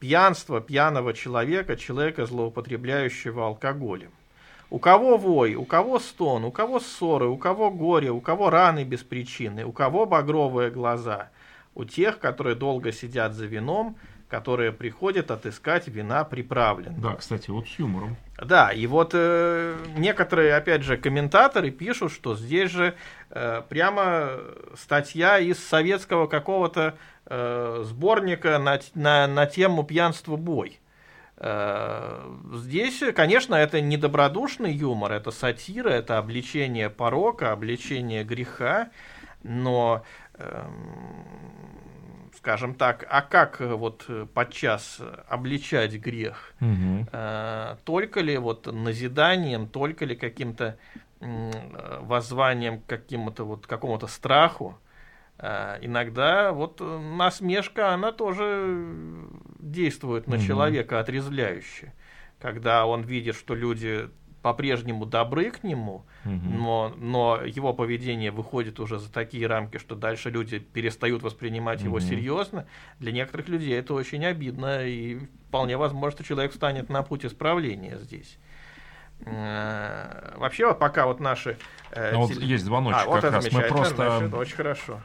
[0.00, 4.10] пьянства пьяного человека, человека, злоупотребляющего алкоголем.
[4.68, 8.82] У кого вой, у кого стон, у кого ссоры, у кого горе, у кого раны
[8.82, 11.30] без причины, у кого багровые глаза.
[11.76, 13.96] У тех, которые долго сидят за вином,
[14.28, 17.12] которые приходят отыскать вина приправленного.
[17.12, 18.16] Да, кстати, вот с юмором.
[18.42, 22.94] Да, и вот э, некоторые, опять же, комментаторы пишут, что здесь же
[23.30, 24.30] э, прямо
[24.74, 30.80] статья из советского какого-то э, сборника на, на, на тему пьянства бой.
[31.38, 32.20] Э,
[32.54, 38.90] здесь, конечно, это недобродушный юмор, это сатира, это обличение порока, обличение греха,
[39.44, 40.02] но
[40.34, 40.66] эм,
[42.46, 46.54] скажем так, а как э, вот э, подчас обличать грех?
[46.60, 47.08] Угу.
[47.84, 50.78] только ли вот назиданием, только ли каким-то
[51.20, 54.78] воззванием к какому-то вот какому-то страху?
[55.82, 59.26] иногда вот насмешка, она тоже
[59.58, 60.44] действует на угу.
[60.44, 61.92] человека отрезвляюще.
[62.40, 64.08] Когда он видит, что люди
[64.46, 70.30] по-прежнему добры к нему, но, но его поведение выходит уже за такие рамки, что дальше
[70.30, 72.68] люди перестают воспринимать его серьезно,
[73.00, 77.98] для некоторых людей это очень обидно, и вполне возможно, что человек встанет на путь исправления
[77.98, 78.38] здесь.
[79.22, 81.58] Э, вообще, вот пока вот наши...
[81.90, 83.50] Э, ну, вот есть звоночек а, вот как раз.
[83.50, 84.18] Мы просто...
[84.18, 85.00] Значит, очень хорошо.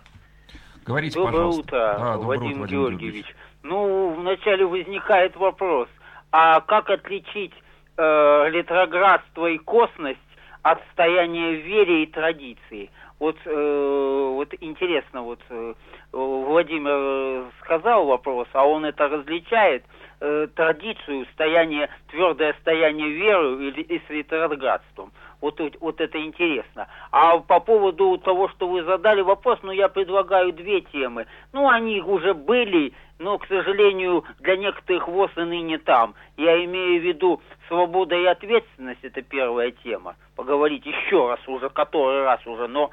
[0.85, 1.61] Говорите, доброе пожалуйста.
[1.61, 3.01] Утро, да, Вадим, Вадим Георгиевич.
[3.01, 3.35] Георгиевич.
[3.63, 5.89] Ну, вначале возникает вопрос,
[6.31, 7.53] а как отличить
[7.97, 10.19] э, ретроградство и косность
[10.63, 12.89] от состояния в вере и традиции?
[13.19, 15.73] Вот, э, вот интересно, вот э,
[16.11, 19.85] Владимир сказал вопрос, а он это различает
[20.19, 25.11] э, традицию стояния, твердое стояние веры или и с ретроградством.
[25.41, 26.87] Вот, вот это интересно.
[27.11, 31.25] А по поводу того, что вы задали вопрос, ну, я предлагаю две темы.
[31.51, 36.13] Ну, они уже были, но, к сожалению, для некоторых ВОЗ и ныне там.
[36.37, 40.15] Я имею в виду свобода и ответственность, это первая тема.
[40.35, 42.91] Поговорить еще раз уже, который раз уже, но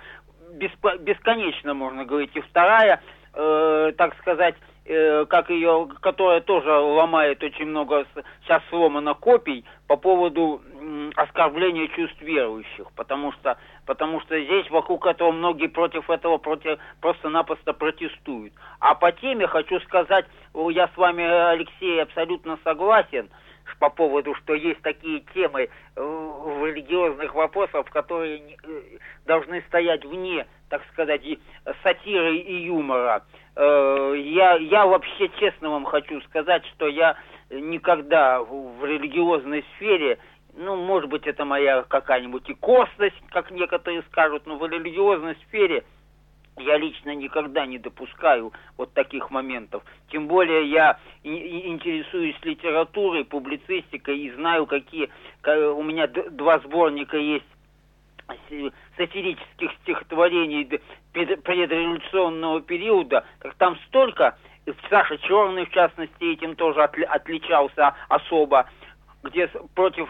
[0.55, 2.35] бесконечно можно говорить.
[2.35, 3.03] И вторая,
[3.35, 4.55] э, так сказать,
[4.89, 8.07] э, как ее, которая тоже ломает очень много
[8.43, 10.63] сейчас сломано копий по поводу
[11.17, 17.73] оскорбления чувств верующих, потому что, потому что здесь вокруг этого многие против этого против, просто-напросто
[17.73, 18.53] протестуют.
[18.81, 20.27] А по теме хочу сказать,
[20.71, 23.29] я с вами, Алексей, абсолютно согласен,
[23.79, 28.81] по поводу, что есть такие темы э, в религиозных вопросах, которые э,
[29.27, 31.23] должны стоять вне, так сказать,
[31.83, 33.25] сатиры и юмора.
[33.57, 37.17] Э, я, я вообще честно вам хочу сказать, что я
[37.51, 40.19] никогда в религиозной сфере,
[40.55, 45.85] ну, может быть, это моя какая-нибудь и косность, как некоторые скажут, но в религиозной сфере
[46.59, 49.83] я лично никогда не допускаю вот таких моментов.
[50.11, 55.09] Тем более я интересуюсь литературой, публицистикой и знаю, какие...
[55.45, 57.47] У меня два сборника есть
[58.97, 60.81] сатирических стихотворений
[61.13, 64.37] предреволюционного периода, как там столько,
[64.91, 68.69] Саша Черный, в частности, этим тоже отличался особо,
[69.23, 70.09] где против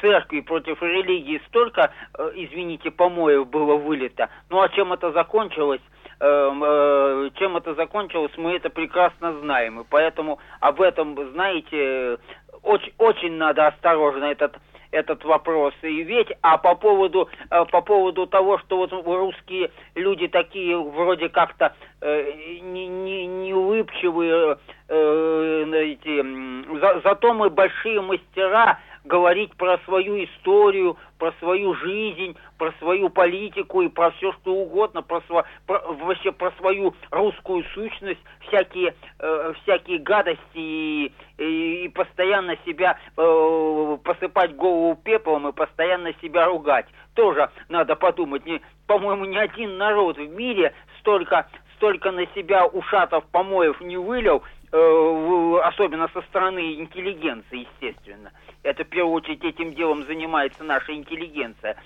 [0.00, 4.30] церкви, против религии столько, э, извините, помоев было вылито.
[4.48, 5.82] Ну а чем это закончилось?
[6.20, 9.80] Эм, э, чем это закончилось, мы это прекрасно знаем.
[9.80, 12.18] И поэтому об этом, знаете,
[12.62, 14.56] очень, очень надо осторожно этот
[14.90, 15.74] этот вопрос.
[15.82, 21.28] И ведь, а по поводу э, по поводу того, что вот русские люди такие вроде
[21.28, 29.78] как-то э, не, не, не улыбчивые, э, эти, за, зато мы большие мастера говорить про
[29.84, 35.44] свою историю, про свою жизнь, про свою политику и про все что угодно, про, сво,
[35.66, 42.98] про вообще про свою русскую сущность, всякие э, всякие гадости и, и, и постоянно себя
[43.16, 46.86] э, посыпать голову пеплом и постоянно себя ругать.
[47.14, 48.44] Тоже надо подумать.
[48.46, 54.42] Не, по-моему, ни один народ в мире столько столько на себя ушатов помоев не вылил,
[54.72, 58.32] особенно со стороны интеллигенции, естественно.
[58.62, 61.76] Это в первую очередь этим делом занимается наша интеллигенция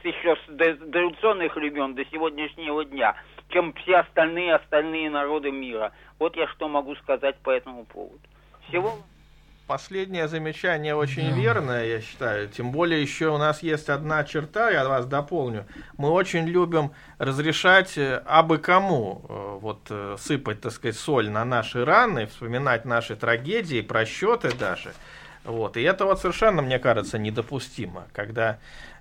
[0.00, 3.14] с еще с дореволюционных времен до сегодняшнего дня,
[3.50, 5.92] чем все остальные остальные народы мира.
[6.18, 8.20] Вот я что могу сказать по этому поводу.
[8.68, 8.94] Всего
[9.70, 12.48] Последнее замечание очень верное, я считаю.
[12.48, 15.64] Тем более еще у нас есть одна черта, я вас дополню.
[15.96, 21.44] Мы очень любим разрешать э, абы кому э, вот э, сыпать, так сказать, соль на
[21.44, 24.92] наши раны, вспоминать наши трагедии, просчеты даже.
[25.44, 25.76] Вот.
[25.76, 28.58] И это вот совершенно, мне кажется, недопустимо, когда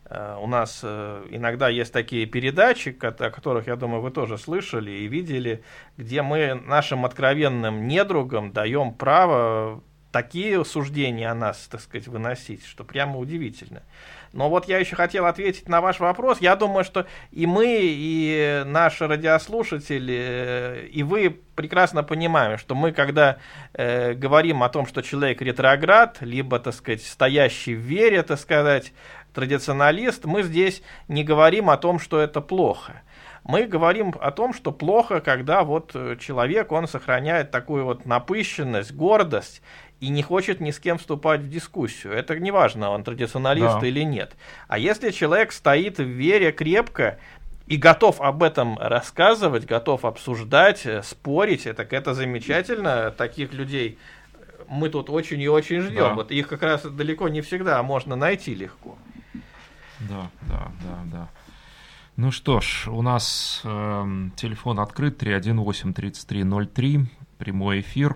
[0.07, 5.63] у нас иногда есть такие передачи, о которых, я думаю, вы тоже слышали и видели,
[5.97, 12.83] где мы нашим откровенным недругам даем право такие суждения о нас, так сказать, выносить, что
[12.83, 13.83] прямо удивительно.
[14.31, 16.39] Но вот я еще хотел ответить на ваш вопрос.
[16.39, 22.91] Я думаю, что и мы, и наши радиослушатели, э, и вы прекрасно понимаем, что мы,
[22.91, 23.37] когда
[23.73, 28.93] э, говорим о том, что человек ретроград, либо, так сказать, стоящий в вере, так сказать,
[29.33, 33.01] традиционалист, мы здесь не говорим о том, что это плохо
[33.43, 38.93] мы говорим о том, что плохо, когда вот э, человек, он сохраняет такую вот напыщенность,
[38.93, 39.61] гордость
[39.99, 42.13] и не хочет ни с кем вступать в дискуссию.
[42.13, 43.87] Это не важно, он традиционалист да.
[43.87, 44.35] или нет.
[44.67, 47.19] А если человек стоит в вере крепко
[47.67, 53.11] и готов об этом рассказывать, готов обсуждать, э, спорить, так это замечательно.
[53.11, 53.97] Таких людей
[54.69, 55.95] мы тут очень и очень ждем.
[55.95, 56.13] Да.
[56.13, 58.97] Вот их как раз далеко не всегда можно найти легко.
[59.99, 61.29] Да, да, да, да.
[62.15, 67.05] Ну что ж, у нас э, телефон открыт 318-3303,
[67.37, 68.15] прямой эфир.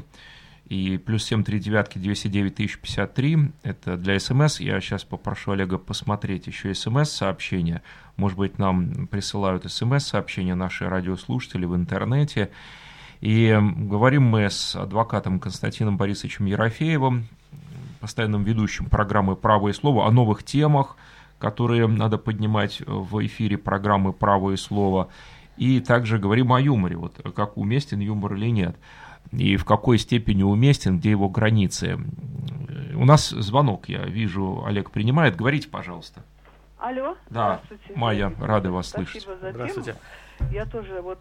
[0.74, 4.60] И плюс 739 209 1053 это для смс.
[4.60, 7.84] Я сейчас попрошу Олега посмотреть еще смс-сообщения.
[8.18, 12.50] Может быть, нам присылают смс-сообщения наши радиослушатели в интернете.
[13.22, 17.28] И говорим мы с адвокатом Константином Борисовичем Ерофеевым,
[18.00, 20.98] постоянным ведущим программы «Право и слово» о новых темах,
[21.38, 25.10] которые надо поднимать в эфире программы «Право и слово».
[25.56, 28.76] И также говорим о юморе, вот как уместен юмор или нет,
[29.32, 31.98] и в какой степени уместен, где его границы.
[32.96, 35.36] У нас звонок, я вижу, Олег принимает.
[35.36, 36.24] Говорите, пожалуйста.
[36.78, 37.16] Алло.
[37.30, 37.62] Да,
[37.96, 39.26] Майя, рады вас слышать.
[39.26, 39.94] За Здравствуйте.
[39.94, 40.52] Тему.
[40.52, 41.20] Я тоже вот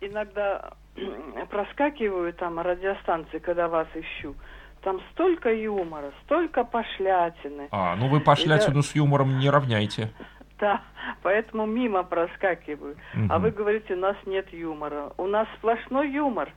[0.00, 0.72] иногда
[1.50, 4.34] проскакиваю там радиостанции, когда вас ищу.
[4.82, 7.68] Там столько юмора, столько пошлятины.
[7.70, 8.82] А, ну вы пошлятину да...
[8.82, 10.10] с юмором не равняйте.
[10.56, 10.82] Да,
[11.22, 12.96] поэтому мимо проскакиваю.
[13.14, 13.26] Угу.
[13.28, 15.12] А вы говорите, у нас нет юмора.
[15.18, 16.48] У нас сплошной юмор.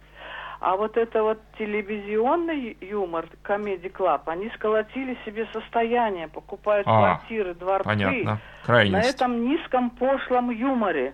[0.59, 7.53] А вот это вот телевизионный юмор, Comedy Club, они сколотили себе состояние, покупают а, квартиры,
[7.53, 7.85] дворцы.
[7.85, 8.39] Понятно.
[8.65, 8.93] Крайность.
[8.93, 11.13] На этом низком пошлом юморе.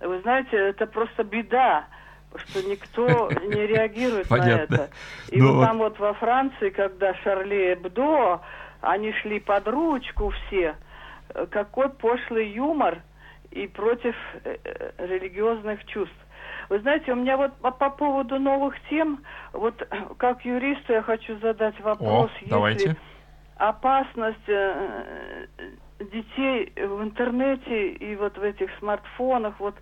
[0.00, 1.86] Вы знаете, это просто беда
[2.36, 4.90] что никто не реагирует на это.
[5.30, 8.40] И ну вот там вот во Франции, когда Шарли Эбдо,
[8.80, 10.76] они шли под ручку все,
[11.34, 13.02] э, какой пошлый юмор
[13.50, 16.14] и против э, э, религиозных чувств.
[16.70, 19.86] Вы знаете, у меня вот по, по поводу новых тем, вот
[20.18, 22.96] как юристу я хочу задать вопрос, О, давайте.
[23.56, 24.38] опасность
[25.98, 29.74] детей в интернете и вот в этих смартфонах, вот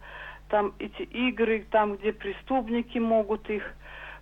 [0.48, 3.62] там эти игры, там, где преступники могут их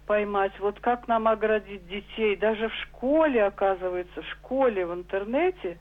[0.07, 0.53] поймать.
[0.59, 2.35] Вот как нам оградить детей?
[2.35, 5.79] Даже в школе, оказывается, в школе, в интернете,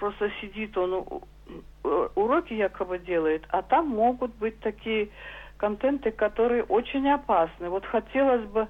[0.00, 1.06] просто сидит он,
[2.16, 5.10] уроки якобы делает, а там могут быть такие
[5.58, 7.68] контенты, которые очень опасны.
[7.68, 8.66] Вот хотелось бы,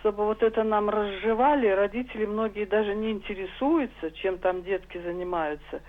[0.00, 1.68] чтобы вот это нам разжевали.
[1.68, 5.80] Родители многие даже не интересуются, чем там детки занимаются.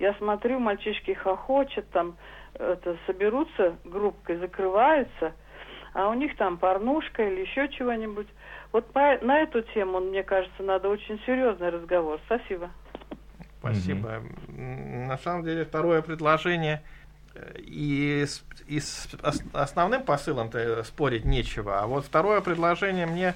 [0.00, 2.16] Я смотрю, мальчишки хохочут, там
[2.54, 5.34] это, соберутся группкой, закрываются,
[5.92, 8.26] а у них там порнушка или еще чего-нибудь.
[8.72, 12.18] Вот по, на эту тему, мне кажется, надо очень серьезный разговор.
[12.26, 12.70] Спасибо.
[13.58, 14.22] Спасибо.
[14.48, 15.06] Угу.
[15.06, 16.82] На самом деле, второе предложение
[17.58, 19.08] и с, и с
[19.52, 21.80] основным посылом-то спорить нечего.
[21.80, 23.34] А вот второе предложение мне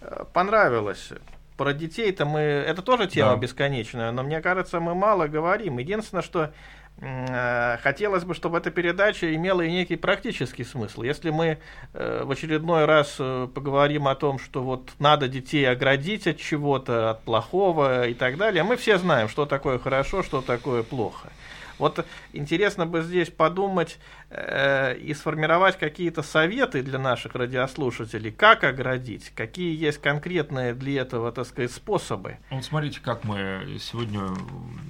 [0.00, 1.10] э, понравилось.
[1.56, 2.40] Про детей-то мы...
[2.40, 3.36] Это тоже тема да.
[3.36, 5.78] бесконечная, но мне кажется, мы мало говорим.
[5.78, 6.52] Единственное, что
[7.00, 11.02] Э, хотелось бы, чтобы эта передача имела и некий практический смысл.
[11.02, 11.58] Если мы
[11.94, 17.22] э, в очередной раз поговорим о том, что вот надо детей оградить от чего-то, от
[17.22, 21.30] плохого и так далее, мы все знаем, что такое хорошо, что такое плохо.
[21.78, 23.98] Вот интересно бы здесь подумать
[24.30, 31.32] э, и сформировать какие-то советы для наших радиослушателей, как оградить, какие есть конкретные для этого,
[31.32, 32.38] так сказать, способы.
[32.50, 34.28] Вот смотрите, как мы сегодня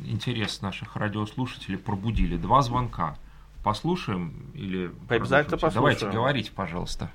[0.07, 2.36] интерес наших радиослушателей пробудили.
[2.36, 3.16] Два звонка.
[3.64, 5.74] Послушаем или Обязательно послушаем.
[5.74, 7.09] Давайте, говорите, пожалуйста.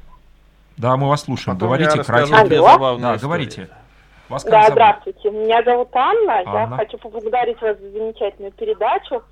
[0.77, 1.57] Да, мы вас слушаем.
[1.57, 2.47] Потом говорите кратко.
[2.99, 3.69] Да, говорите.
[4.29, 4.71] Вас да, зовут?
[4.71, 5.31] здравствуйте.
[5.31, 6.43] Меня зовут Анна.
[6.45, 6.71] Анна.
[6.71, 9.23] Я хочу поблагодарить вас за замечательную передачу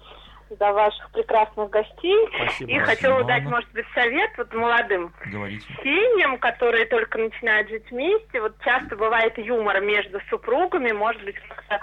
[0.50, 2.28] за ваших прекрасных гостей.
[2.36, 2.72] Спасибо.
[2.72, 5.66] И хотела дать, может быть, совет вот молодым Говорите.
[5.84, 8.42] семьям, которые только начинают жить вместе.
[8.42, 11.80] Вот часто бывает юмор между супругами, может быть, как-то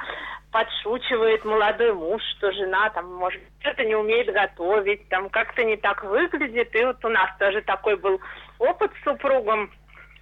[0.50, 6.04] подшучивает молодой муж, что жена там, может, что-то не умеет готовить, там как-то не так
[6.04, 6.74] выглядит.
[6.74, 8.20] И вот у нас тоже такой был
[8.58, 9.70] опыт с супругом.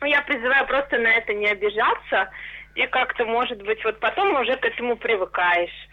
[0.03, 2.30] Я призываю просто на это не обижаться
[2.74, 5.88] и как-то, может быть, вот потом уже к этому привыкаешь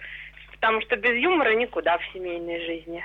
[0.59, 3.03] потому что без юмора никуда в семейной жизни.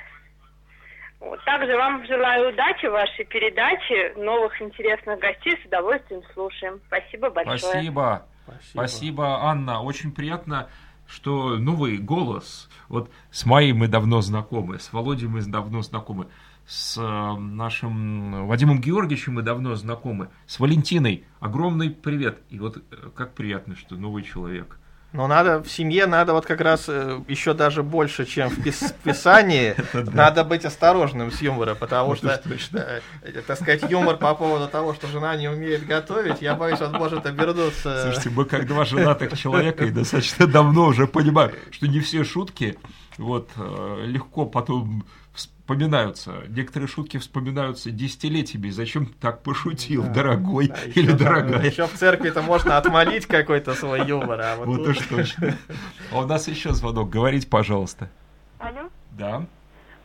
[1.20, 1.42] Вот.
[1.44, 6.80] Также вам желаю удачи в вашей передаче, новых интересных гостей, с удовольствием слушаем.
[6.88, 7.58] Спасибо большое.
[7.58, 8.26] Спасибо.
[8.44, 9.82] Спасибо, Спасибо Анна.
[9.82, 10.68] Очень приятно,
[11.06, 12.68] что новый голос.
[12.88, 16.26] Вот с Майей мы давно знакомы, с Володей мы давно знакомы,
[16.66, 22.40] с э, нашим Вадимом Георгиевичем мы давно знакомы, с Валентиной огромный привет.
[22.50, 24.78] И вот э, как приятно, что новый человек.
[25.12, 28.62] Но надо в семье надо вот как раз э, еще даже больше, чем в
[29.02, 32.40] Писании, надо быть осторожным с юмором, потому что,
[32.72, 33.00] э,
[33.46, 37.26] так сказать, юмор по поводу того, что жена не умеет готовить, я боюсь, он может
[37.26, 38.02] обернуться.
[38.04, 42.78] Слушайте, мы как два женатых человека и достаточно давно уже понимаем, что не все шутки
[43.18, 45.04] вот э, легко потом
[45.72, 48.68] вспоминаются, некоторые шутки вспоминаются десятилетиями.
[48.68, 51.64] Зачем так пошутил, да, дорогой да, или еще, дорогая?
[51.64, 54.40] Еще в церкви-то можно отмолить какой-то свой юмор.
[54.40, 54.88] А вот, вот тут...
[54.88, 55.56] уж точно.
[56.12, 57.08] А у нас еще звонок.
[57.08, 58.10] Говорите, пожалуйста.
[58.58, 58.90] Алло?
[59.12, 59.46] Да.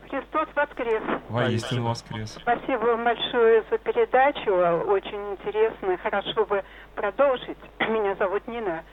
[0.09, 1.03] Христос воскрес.
[1.27, 2.37] Воистину воскрес.
[2.41, 4.51] Спасибо вам большое за передачу.
[4.89, 5.97] Очень интересно.
[6.01, 6.63] Хорошо бы
[6.95, 7.57] продолжить.
[7.79, 8.83] Меня зовут Нина.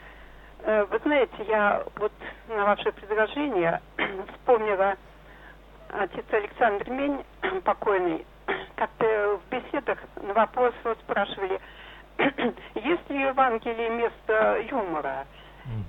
[0.63, 2.11] Э, вы знаете, я вот
[2.49, 3.79] на ваше предложение
[4.33, 4.95] вспомнила
[5.89, 7.23] отец Александр Мень,
[7.63, 8.25] покойный,
[8.75, 11.59] как-то в беседах на вопрос вот спрашивали,
[12.75, 15.25] есть ли в Евангелии место юмора?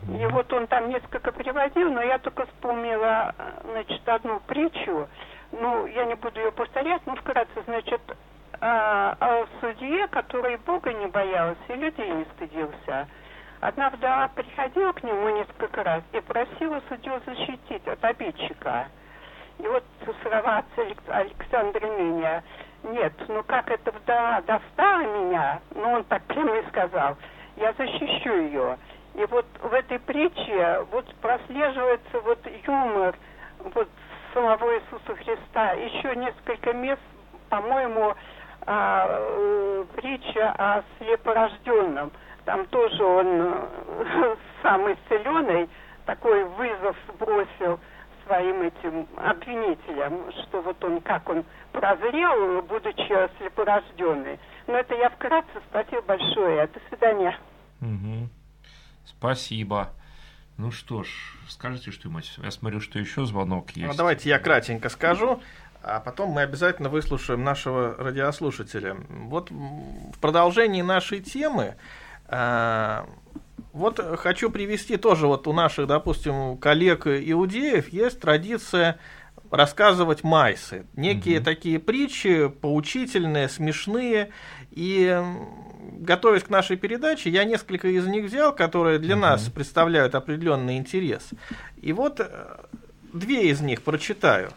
[0.08, 5.06] И вот он там несколько приводил, но я только вспомнила, значит, одну притчу.
[5.52, 8.00] Ну, я не буду ее повторять, но вкратце, значит,
[8.60, 13.06] о, о судье, который Бога не боялся и людей не стыдился.
[13.60, 18.88] Одна вдова приходила к нему несколько раз и просила судью защитить от обидчика.
[19.58, 19.84] И вот
[20.22, 20.62] слова
[21.08, 22.42] Александра меня.
[22.84, 27.16] Нет, ну как эта вдова достала меня, ну он так прямо и сказал,
[27.56, 28.78] я защищу ее.
[29.14, 33.16] И вот в этой притче вот прослеживается вот юмор
[33.74, 33.88] вот
[34.34, 35.72] самого Иисуса Христа.
[35.72, 37.00] Еще несколько мест,
[37.48, 38.14] по-моему,
[38.66, 42.12] а, э, притча о слепорожденном.
[42.44, 45.68] Там тоже он э, самый исцеленный
[46.04, 47.80] такой вызов сбросил
[48.26, 54.38] своим этим обвинителям, что вот он, как он прозрел, будучи слепорожденный.
[54.66, 55.62] Но это я вкратце.
[55.70, 56.66] Спасибо большое.
[56.66, 57.38] До свидания.
[57.80, 58.28] Угу.
[59.04, 59.90] Спасибо.
[60.56, 61.08] Ну что ж,
[61.48, 62.38] скажите что-нибудь.
[62.38, 63.88] Я смотрю, что еще звонок есть.
[63.88, 65.40] Ну, давайте я кратенько скажу,
[65.82, 68.96] а потом мы обязательно выслушаем нашего радиослушателя.
[69.08, 71.76] Вот в продолжении нашей темы
[72.26, 73.06] а,
[73.76, 78.98] вот хочу привести тоже вот у наших, допустим, коллег иудеев есть традиция
[79.50, 81.44] рассказывать майсы, некие угу.
[81.44, 84.30] такие притчи, поучительные, смешные.
[84.70, 85.22] И
[85.98, 89.22] готовясь к нашей передаче, я несколько из них взял, которые для угу.
[89.22, 91.28] нас представляют определенный интерес.
[91.80, 92.56] И вот э,
[93.12, 94.52] две из них прочитаю.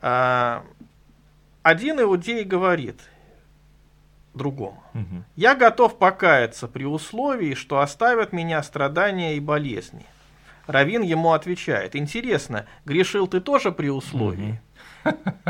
[0.00, 0.64] А,
[1.64, 3.00] один иудей говорит
[4.34, 4.82] другому.
[4.94, 5.24] Угу.
[5.36, 10.06] Я готов покаяться при условии, что оставят меня страдания и болезни.
[10.66, 14.60] Равин ему отвечает, интересно, грешил ты тоже при условии?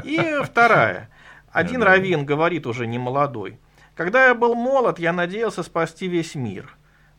[0.04, 1.08] И вторая.
[1.52, 3.58] Один равин говорит уже не молодой.
[3.94, 6.76] Когда я был молод, я надеялся спасти весь мир.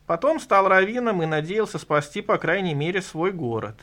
[0.07, 3.75] Потом стал раввином и надеялся спасти, по крайней мере, свой город.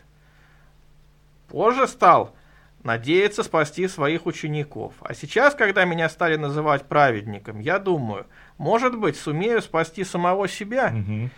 [1.48, 2.34] Позже стал
[2.82, 4.94] надеяться спасти своих учеников.
[5.00, 8.26] А сейчас, когда меня стали называть праведником, я думаю,
[8.58, 10.92] может быть, сумею спасти самого себя.
[10.94, 11.30] Угу.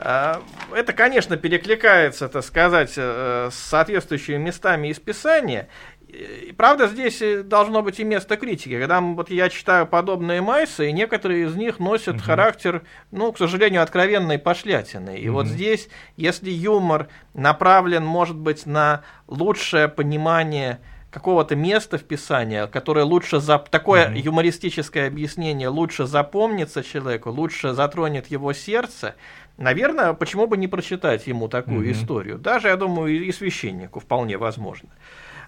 [0.00, 0.42] А,
[0.74, 5.68] это, конечно, перекликается, так сказать, э, с соответствующими местами из Писания.
[6.14, 8.78] И, правда, здесь э, должно быть и место критики.
[8.78, 12.24] Когда вот я читаю подобные майсы, и некоторые из них носят угу.
[12.24, 15.18] характер, ну, к сожалению, откровенной пошлятины.
[15.18, 15.38] И угу.
[15.38, 23.04] вот здесь, если юмор направлен, может быть, на лучшее понимание какого-то места в Писании, которое
[23.04, 29.14] лучше за такое mm юмористическое объяснение лучше запомнится человеку, лучше затронет его сердце,
[29.56, 32.38] наверное, почему бы не прочитать ему такую mm историю?
[32.38, 34.88] Даже, я думаю, и священнику вполне возможно.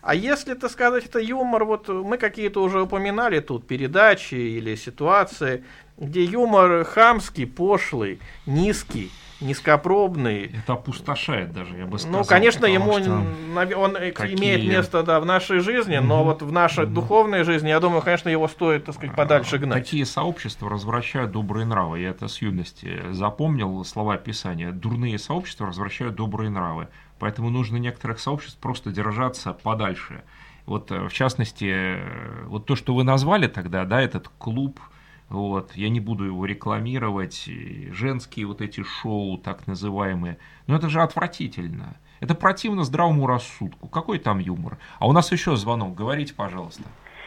[0.07, 5.65] А если, так сказать, это юмор, вот мы какие-то уже упоминали тут передачи или ситуации,
[5.99, 10.53] где юмор хамский, пошлый, низкий, низкопробный.
[10.63, 12.21] Это опустошает даже, я бы сказал.
[12.21, 14.37] Ну, конечно, ему он какие...
[14.37, 18.29] имеет место да, в нашей жизни, но вот в нашей духовной жизни, я думаю, конечно,
[18.29, 19.83] его стоит, так сказать, подальше гнать.
[19.83, 21.99] Такие сообщества развращают добрые нравы.
[21.99, 24.71] Я это с юности запомнил слова Писания.
[24.71, 26.87] Дурные сообщества развращают добрые нравы.
[27.19, 30.23] Поэтому нужно некоторых сообществ просто держаться подальше.
[30.67, 34.81] Вот, э, в частности, э, вот то, что вы назвали тогда, да, этот клуб,
[35.29, 37.49] вот, я не буду его рекламировать,
[37.91, 41.97] женские вот эти шоу, так называемые, но это же отвратительно.
[42.21, 43.89] Это противно здравому рассудку.
[43.89, 44.79] Какой там юмор?
[44.99, 45.95] А у нас еще звонок.
[45.95, 46.85] Говорите, пожалуйста.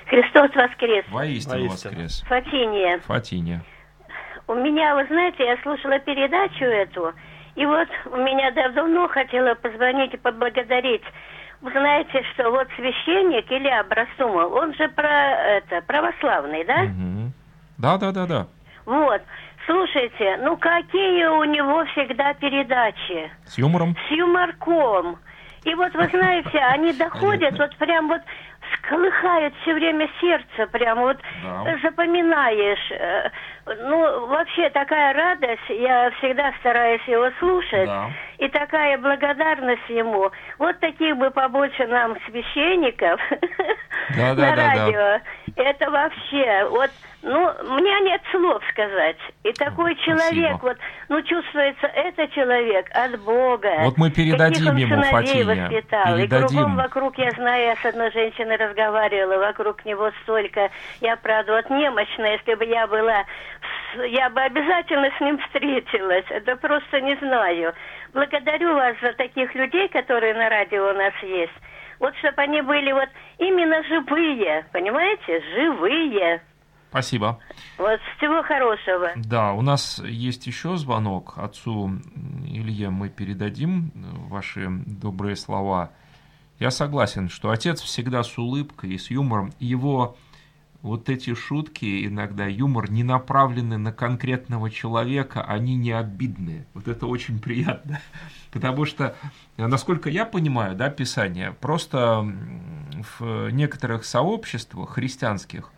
[0.07, 1.05] Христос воскрес.
[1.09, 1.91] Воистину, Воистину.
[1.91, 2.21] воскрес.
[2.27, 2.99] Фатиния.
[3.01, 3.63] Фатиния.
[4.47, 7.13] У меня, вы знаете, я слушала передачу эту,
[7.59, 11.03] и вот у меня давно хотела позвонить и поблагодарить.
[11.59, 16.83] Вы знаете, что вот священник Илья Брасумов, он же про это православный, да?
[16.83, 17.31] Угу.
[17.79, 18.47] Да, да, да, да.
[18.85, 19.21] Вот.
[19.65, 23.29] Слушайте, ну какие у него всегда передачи?
[23.45, 23.93] С юмором?
[24.07, 25.19] С юморком.
[25.65, 28.21] И вот вы знаете, они доходят вот прям вот
[28.77, 31.77] сколыхает все время сердце, прям вот да.
[31.83, 33.33] запоминаешь.
[33.77, 37.85] Ну, вообще такая радость, я всегда стараюсь его слушать.
[37.85, 38.09] Да.
[38.39, 40.31] и такая благодарность ему.
[40.57, 43.19] Вот таких бы побольше нам священников
[44.15, 44.93] да, да, на да, радио.
[44.93, 45.21] Да.
[45.57, 46.89] Это вообще, вот,
[47.21, 49.17] ну, у меня нет слов сказать.
[49.43, 50.59] И такой человек, Спасибо.
[50.61, 50.77] вот,
[51.09, 53.71] ну, чувствуется, это человек от Бога.
[53.81, 56.15] Вот мы передадим Каких ему, Фатиня, воспитал.
[56.15, 56.47] И передадим.
[56.47, 60.69] кругом вокруг, я знаю, я с одной женщиной разговаривала, вокруг него столько.
[61.01, 63.25] Я, правда, вот немощная, если бы я была,
[64.07, 66.25] я бы обязательно с ним встретилась.
[66.29, 67.73] Это просто не знаю.
[68.13, 71.53] Благодарю вас за таких людей, которые на радио у нас есть.
[71.99, 76.41] Вот чтобы они были вот именно живые, понимаете, живые.
[76.89, 77.39] Спасибо.
[77.77, 79.11] Вот всего хорошего.
[79.15, 81.37] Да, у нас есть еще звонок.
[81.37, 81.91] Отцу
[82.47, 85.91] Илье мы передадим э, ваши добрые слова.
[86.57, 89.51] Я согласен, что отец всегда с улыбкой и с юмором.
[89.59, 90.17] Его
[90.81, 96.65] вот эти шутки, иногда юмор, не направлены на конкретного человека, они не обидные.
[96.73, 97.99] Вот это очень приятно.
[98.51, 99.15] Потому что,
[99.57, 102.25] э, насколько я понимаю, да, Писание, просто
[103.19, 105.71] в некоторых сообществах христианских,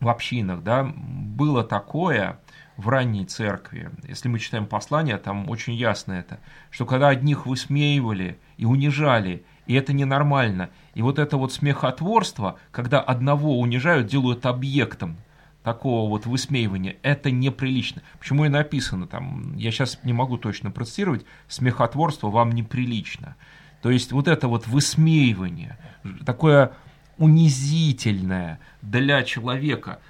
[0.00, 2.38] в общинах, да, было такое
[2.76, 6.40] в ранней церкви, если мы читаем послания, там очень ясно это,
[6.70, 13.00] что когда одних высмеивали и унижали, и это ненормально, и вот это вот смехотворство, когда
[13.00, 15.16] одного унижают, делают объектом
[15.62, 18.02] такого вот высмеивания, это неприлично.
[18.18, 23.36] Почему и написано там, я сейчас не могу точно процитировать, смехотворство вам неприлично.
[23.80, 25.78] То есть вот это вот высмеивание,
[26.26, 26.72] такое
[27.16, 30.00] унизительное для человека,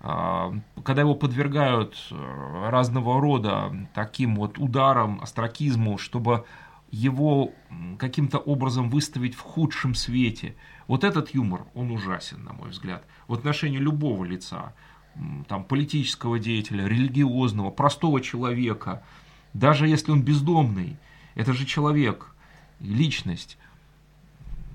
[0.00, 0.52] а,
[0.84, 6.44] когда его подвергают э, разного рода таким вот ударам, астракизму, чтобы
[6.94, 7.52] его
[7.98, 10.54] каким-то образом выставить в худшем свете.
[10.86, 14.74] Вот этот юмор, он ужасен, на мой взгляд, в отношении любого лица,
[15.48, 19.02] там, политического деятеля, религиозного, простого человека,
[19.52, 20.96] даже если он бездомный,
[21.34, 22.34] это же человек,
[22.80, 23.58] личность.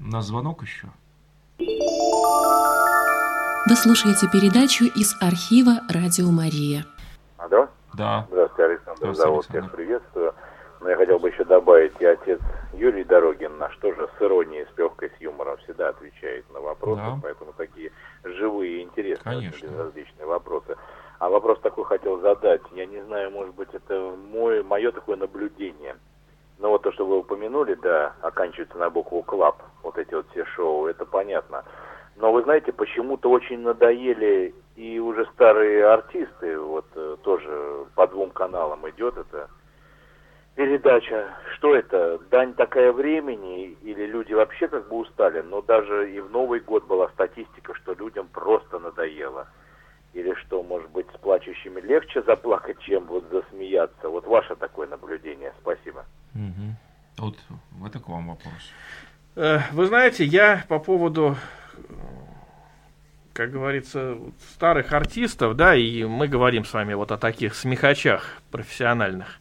[0.02, 0.90] У нас звонок еще.
[3.68, 6.86] Вы слушаете передачу из архива «Радио Мария».
[7.38, 7.68] Алло?
[7.94, 8.26] Да.
[8.30, 9.68] Здравствуйте, Александр Здравствуйте, Александр.
[9.68, 10.19] всех приветствую.
[10.90, 12.40] Но я хотел бы еще добавить, и отец
[12.74, 17.20] Юрий Дорогин наш тоже с иронией, с легкой, с юмором всегда отвечает на вопросы, Да.
[17.22, 17.92] поэтому такие
[18.24, 19.68] живые интересные, Конечно.
[19.68, 20.76] безразличные вопросы.
[21.20, 25.96] А вопрос такой хотел задать, я не знаю, может быть, это мой, мое такое наблюдение.
[26.58, 30.44] Но вот то, что вы упомянули, да, оканчивается на букву КЛАП, вот эти вот все
[30.46, 31.66] шоу, это понятно.
[32.16, 38.32] Но вы знаете, почему-то очень надоели и уже старые артисты, вот э, тоже по двум
[38.32, 39.50] каналам идет это
[40.60, 41.38] передача.
[41.56, 42.20] Что это?
[42.30, 45.40] Дань такая времени или люди вообще как бы устали?
[45.40, 49.48] Но даже и в Новый год была статистика, что людям просто надоело.
[50.14, 54.10] Или что, может быть, с плачущими легче заплакать, чем вот засмеяться?
[54.10, 55.54] Вот ваше такое наблюдение.
[55.62, 56.04] Спасибо.
[56.34, 56.76] Мгм.
[57.18, 57.36] Вот
[57.88, 58.74] это к вам вопрос.
[59.38, 61.38] Э, Вы знаете, я по поводу,
[61.78, 61.80] э,
[63.32, 64.18] как говорится,
[64.56, 69.40] старых артистов, да, и мы говорим с вами вот о таких смехачах профессиональных,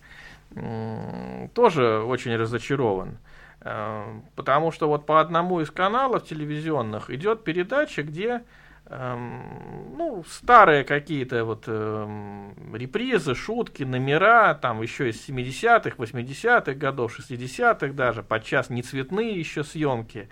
[1.54, 3.18] тоже очень разочарован.
[3.60, 8.42] Э, Потому что вот по одному из каналов телевизионных идет передача, где
[8.86, 17.18] эм, ну, старые какие-то вот эм, репризы, шутки, номера, там еще из 70-х, 80-х годов,
[17.18, 20.28] 60-х даже, подчас не цветные еще съемки.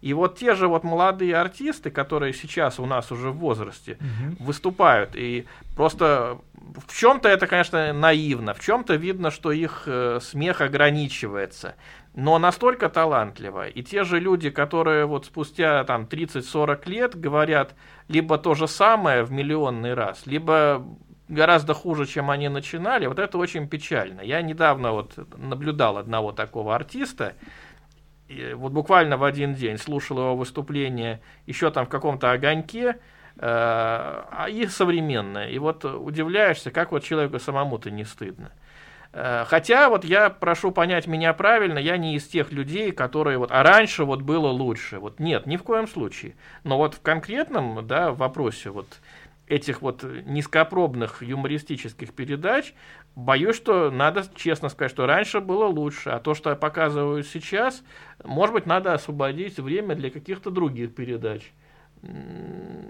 [0.00, 3.98] И вот те же вот молодые артисты, которые сейчас у нас уже в возрасте,
[4.38, 5.16] выступают.
[5.16, 5.46] И
[5.76, 6.38] просто
[6.86, 11.74] в чем-то это, конечно, наивно, в чем-то видно, что их э, смех ограничивается.
[12.14, 13.68] Но настолько талантливо.
[13.68, 17.74] И те же люди, которые вот спустя там 30-40 лет говорят
[18.08, 20.84] либо то же самое в миллионный раз, либо
[21.28, 24.22] гораздо хуже, чем они начинали, вот это очень печально.
[24.22, 27.34] Я недавно вот наблюдал одного такого артиста,
[28.28, 32.96] и вот буквально в один день слушал его выступление еще там в каком-то огоньке, э,
[33.40, 35.48] а и современное.
[35.48, 38.52] И вот удивляешься, как вот человеку самому-то не стыдно.
[39.12, 43.50] Э, Хотя вот я прошу понять меня правильно, я не из тех людей, которые вот,
[43.50, 44.98] а раньше вот было лучше.
[44.98, 46.34] Вот нет, ни в коем случае.
[46.64, 48.98] Но вот в конкретном, да, вопросе вот
[49.48, 52.74] этих вот низкопробных юмористических передач,
[53.14, 57.82] боюсь, что надо честно сказать, что раньше было лучше, а то, что показывают сейчас,
[58.24, 61.52] может быть, надо освободить время для каких-то других передач,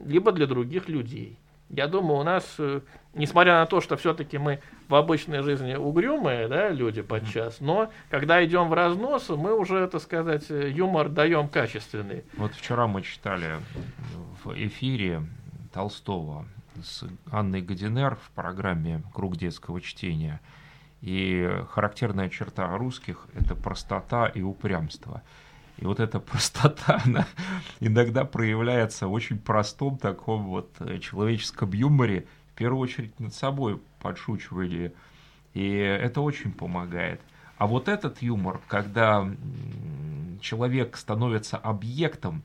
[0.04, 1.38] либо для других людей.
[1.70, 2.80] Я думаю, у нас, э,
[3.12, 8.42] несмотря на то, что все-таки мы в обычной жизни угрюмые да, люди подчас, но когда
[8.42, 12.24] идем в разнос, мы уже, так сказать, э, юмор даем качественный.
[12.38, 13.56] Вот вчера мы читали
[14.44, 15.22] в эфире
[15.78, 16.44] Толстого
[16.82, 20.40] с Анной Гадинер в программе «Круг детского чтения».
[21.02, 25.22] И характерная черта русских– это простота и упрямство.
[25.76, 27.28] И вот эта простота, она
[27.78, 33.80] иногда проявляется в очень простом таком вот э, человеческом юморе, в первую очередь над собой
[34.00, 34.92] подшучивали.
[35.54, 37.20] И это очень помогает.
[37.56, 39.30] А вот этот юмор, когда
[40.40, 42.42] человек становится объектом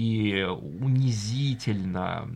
[0.00, 2.26] и унизительно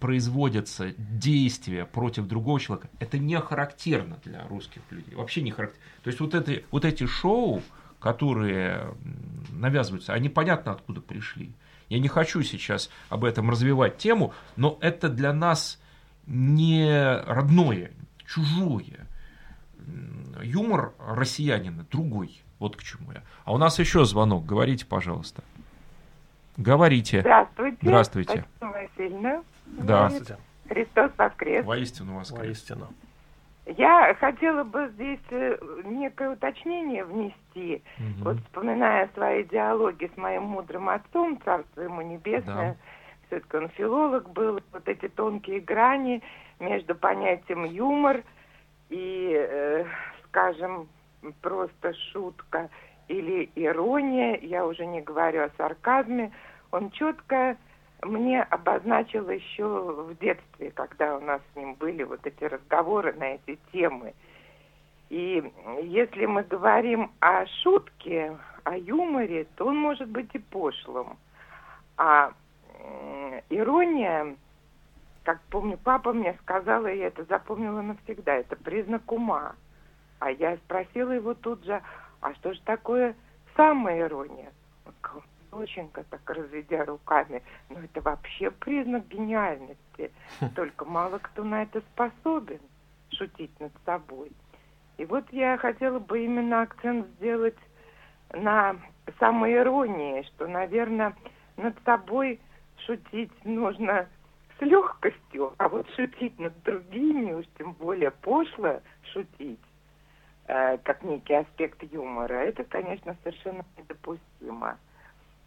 [0.00, 5.14] производятся действия против другого человека, это не характерно для русских людей.
[5.14, 5.84] Вообще не характерно.
[6.02, 7.62] То есть вот, это, вот эти шоу,
[8.00, 8.96] которые
[9.52, 11.52] навязываются, они понятно откуда пришли.
[11.88, 15.80] Я не хочу сейчас об этом развивать тему, но это для нас
[16.26, 17.92] не родное,
[18.26, 19.06] чужое.
[20.42, 22.42] Юмор россиянина другой.
[22.58, 23.22] Вот к чему я.
[23.44, 24.44] А у нас еще звонок.
[24.44, 25.44] Говорите, пожалуйста.
[26.56, 27.20] Говорите.
[27.20, 27.78] Здравствуйте.
[27.82, 28.44] Здравствуйте.
[28.60, 30.10] Татьяна да.
[30.68, 31.64] Христос воскрес.
[31.64, 32.38] Воистину воскрес.
[32.40, 32.88] Воистину.
[33.66, 37.82] Я хотела бы здесь э, некое уточнение внести.
[37.98, 38.24] Угу.
[38.24, 42.76] Вот вспоминая свои диалоги с моим мудрым отцом, царство ему небесное, да.
[43.26, 46.22] все-таки он филолог был, вот эти тонкие грани
[46.60, 48.22] между понятием юмор
[48.88, 49.84] и, э,
[50.28, 50.88] скажем,
[51.42, 52.70] просто шутка
[53.08, 56.30] или ирония, я уже не говорю о сарказме,
[56.70, 57.56] он четко
[58.02, 63.34] мне обозначил еще в детстве, когда у нас с ним были вот эти разговоры на
[63.34, 64.14] эти темы.
[65.08, 65.52] И
[65.82, 71.16] если мы говорим о шутке, о юморе, то он может быть и пошлым.
[71.96, 72.32] А
[73.48, 74.36] ирония,
[75.22, 79.54] как помню, папа мне сказала, и я это запомнила навсегда, это признак ума.
[80.18, 81.80] А я спросила его тут же,
[82.20, 83.14] а что же такое
[83.56, 84.50] самая ирония?
[84.50, 84.55] Он сказал,
[85.56, 90.10] доченька, так разведя руками, ну это вообще признак гениальности.
[90.54, 92.60] Только мало кто на это способен,
[93.10, 94.32] шутить над собой.
[94.98, 97.58] И вот я хотела бы именно акцент сделать
[98.32, 98.76] на
[99.18, 101.14] самой иронии, что, наверное,
[101.56, 102.40] над собой
[102.86, 104.08] шутить нужно
[104.58, 108.80] с легкостью, а вот шутить над другими, уж тем более пошло
[109.12, 109.60] шутить,
[110.46, 114.78] э, как некий аспект юмора, это, конечно, совершенно недопустимо.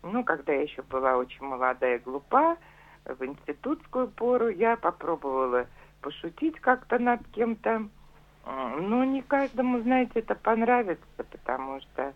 [0.03, 2.57] Ну, когда я еще была очень молодая и глупа,
[3.05, 5.67] в институтскую пору я попробовала
[6.01, 7.87] пошутить как-то над кем-то.
[8.45, 12.13] Но не каждому, знаете, это понравится, потому что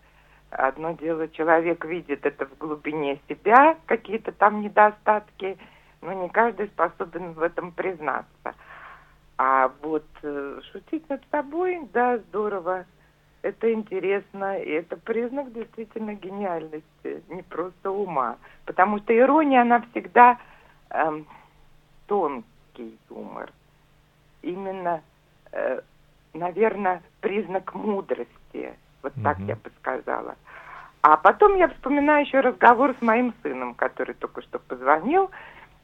[0.50, 5.58] одно дело, человек видит это в глубине себя, какие-то там недостатки,
[6.00, 8.54] но не каждый способен в этом признаться.
[9.36, 12.86] А вот э, шутить над собой, да, здорово
[13.44, 18.38] это интересно, и это признак действительно гениальности, не просто ума.
[18.64, 20.38] Потому что ирония, она всегда
[20.88, 21.26] эм,
[22.06, 23.52] тонкий юмор.
[24.40, 25.02] Именно,
[25.52, 25.80] э,
[26.32, 28.74] наверное, признак мудрости.
[29.02, 29.46] Вот так угу.
[29.46, 30.36] я бы сказала.
[31.02, 35.30] А потом я вспоминаю еще разговор с моим сыном, который только что позвонил.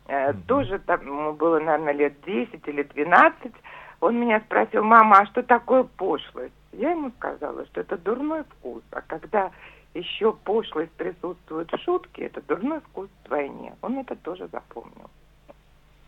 [0.07, 0.41] Э, угу.
[0.47, 3.53] Тоже там, ему было, наверное, лет 10 или 12.
[4.01, 6.55] Он меня спросил, мама, а что такое пошлость?
[6.73, 9.51] Я ему сказала, что это дурной вкус, а когда
[9.93, 13.75] еще пошлость присутствует в шутке, это дурной вкус вдвойне.
[13.83, 15.11] Он это тоже запомнил.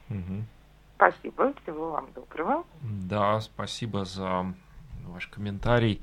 [0.09, 0.45] Угу.
[0.97, 2.65] Спасибо, всего вам доброго.
[2.81, 4.55] Да, спасибо за
[5.05, 6.01] ваш комментарий.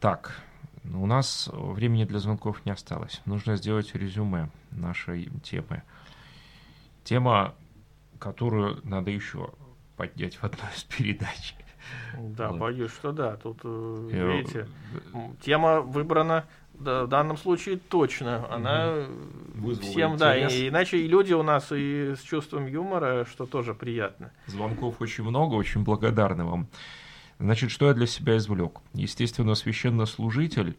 [0.00, 0.42] Так,
[0.84, 3.22] у нас времени для звонков не осталось.
[3.24, 5.82] Нужно сделать резюме нашей темы.
[7.04, 7.54] Тема,
[8.18, 9.50] которую надо еще
[9.96, 11.54] поднять в одной из передач.
[12.16, 12.58] Да, вот.
[12.58, 13.36] боюсь, что да.
[13.36, 14.36] Тут, э, Я...
[14.36, 14.68] видите,
[15.40, 18.46] тема выбрана да, в данном случае точно.
[18.50, 19.06] Она
[19.54, 20.20] Вызвала всем, интерес.
[20.20, 24.32] да, и, иначе и люди у нас и с чувством юмора, что тоже приятно.
[24.46, 26.68] Звонков очень много, очень благодарны вам.
[27.38, 28.80] Значит, что я для себя извлек?
[28.94, 30.76] Естественно, священнослужитель,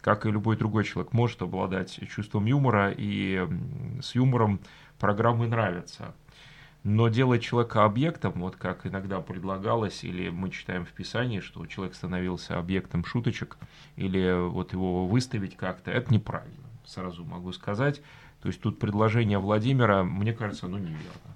[0.00, 3.46] как и любой другой человек, может обладать чувством юмора, и
[4.02, 4.60] с юмором
[4.98, 6.14] программы нравятся.
[6.82, 11.94] Но делать человека объектом, вот как иногда предлагалось, или мы читаем в Писании, что человек
[11.94, 13.58] становился объектом шуточек,
[13.96, 18.00] или вот его выставить как-то, это неправильно, сразу могу сказать.
[18.40, 21.29] То есть тут предложение Владимира, мне кажется, ну неверно.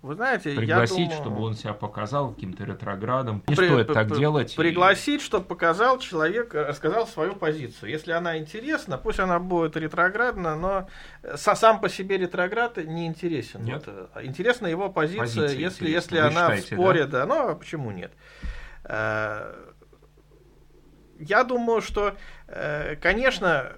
[0.00, 1.20] Вы знаете, пригласить, я думаю...
[1.20, 3.42] чтобы он себя показал каким-то ретроградом.
[3.48, 4.54] Не при, стоит так делать.
[4.54, 5.24] Пригласить, и...
[5.24, 7.90] чтобы показал человек, э, рассказал свою позицию.
[7.90, 10.88] Если она интересна, пусть она будет ретроградна, но
[11.34, 13.64] сам по себе ретроград не интересен.
[13.64, 13.86] Нет.
[13.86, 14.08] Вот.
[14.14, 17.20] Э, интересна его позиция, позиция если, если она считаете, в споре, да?
[17.20, 18.12] да, ну а почему нет?
[18.84, 19.52] Э,
[21.18, 22.14] я думаю, что,
[23.02, 23.72] конечно,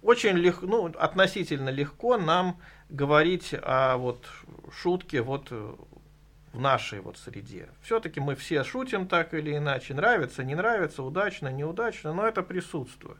[0.00, 2.58] очень легко, ну, относительно легко нам
[2.88, 4.24] говорить о вот
[4.72, 7.68] шутке вот в нашей вот среде.
[7.82, 13.18] Все-таки мы все шутим так или иначе, нравится, не нравится, удачно, неудачно, но это присутствует.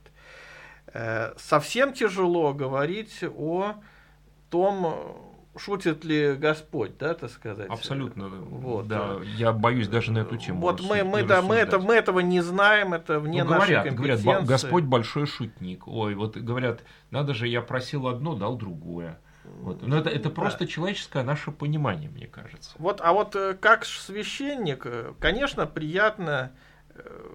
[0.93, 3.75] Э, совсем тяжело говорить о
[4.51, 5.29] том,
[5.59, 7.69] шутит ли Господь, да, так сказать.
[7.69, 8.29] Абсолютно.
[8.29, 8.89] Вот.
[8.89, 10.61] Да, я боюсь даже на эту тему.
[10.61, 13.91] Вот мы, мы, да, мы, это, мы этого не знаем, это вне ну, говорят, нашей
[13.91, 14.25] компетенции.
[14.25, 15.87] Говорят, Господь большой шутник.
[15.87, 19.19] Ой, вот говорят, надо же, я просил одно, дал другое.
[19.61, 19.83] Вот.
[19.83, 20.67] Но это, это просто да.
[20.67, 22.71] человеческое наше понимание, мне кажется.
[22.79, 26.53] Вот, а вот э, как священник, э, конечно, приятно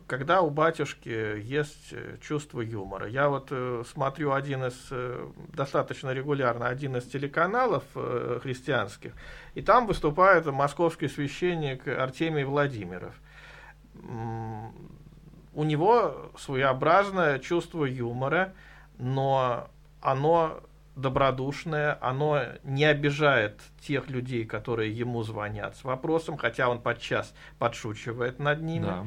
[0.08, 3.08] когда у батюшки есть э, чувство юмора.
[3.08, 9.14] Я вот э, смотрю один из, э, достаточно регулярно, один из телеканалов христианских,
[9.54, 13.14] и там выступает московский священник Артемий Владимиров.
[15.54, 18.54] У него своеобразное чувство юмора,
[18.98, 19.70] но
[20.02, 20.62] оно
[20.96, 28.40] добродушное, оно не обижает тех людей, которые ему звонят с вопросом, хотя он подчас подшучивает
[28.40, 28.86] над ними.
[28.86, 29.06] Да.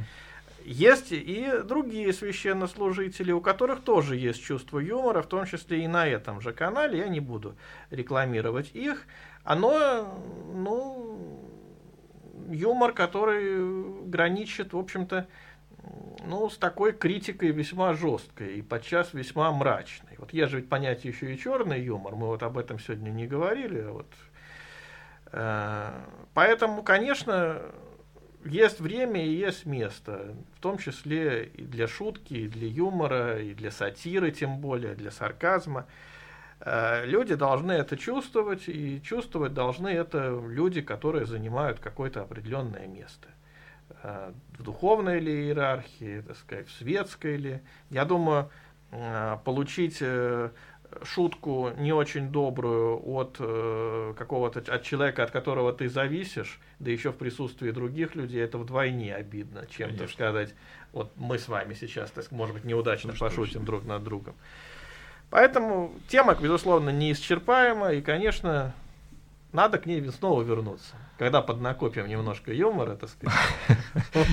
[0.65, 6.09] Есть и другие священнослужители, у которых тоже есть чувство юмора, в том числе и на
[6.09, 7.55] этом же канале, я не буду
[7.91, 9.07] рекламировать их.
[9.45, 10.21] Оно,
[10.53, 11.41] ну,
[12.49, 15.29] юмор, который граничит, в общем-то,
[16.27, 20.06] ну, с такой критикой весьма жесткой и подчас весьма мрачной.
[20.19, 23.27] Вот есть же ведь понятие еще и черный юмор, мы вот об этом сегодня не
[23.27, 24.13] говорили, а вот
[25.33, 25.91] э,
[26.35, 27.63] Поэтому, конечно,
[28.45, 33.55] есть время и есть место, в том числе и для шутки, и для юмора, и
[33.55, 35.87] для сатиры, тем более, для сарказма.
[36.61, 43.29] Э, люди должны это чувствовать, и чувствовать должны это люди, которые занимают какое-то определенное место.
[44.03, 47.61] Э, в духовной ли иерархии, так сказать, в светской ли.
[47.91, 48.51] Я думаю,
[49.45, 50.03] получить
[51.03, 57.13] шутку не очень добрую от э, какого-то от человека, от которого ты зависишь, да еще
[57.13, 59.99] в присутствии других людей, это вдвойне обидно, чем, Конечно.
[59.99, 60.55] так сказать,
[60.93, 64.35] вот мы с вами сейчас, так, может быть, неудачно ну, пошутим друг над другом.
[65.31, 68.73] Поэтому тема, безусловно, неисчерпаема, и, конечно,
[69.53, 70.95] надо к ней снова вернуться.
[71.19, 73.39] Когда поднакопим немножко юмора, так сказать.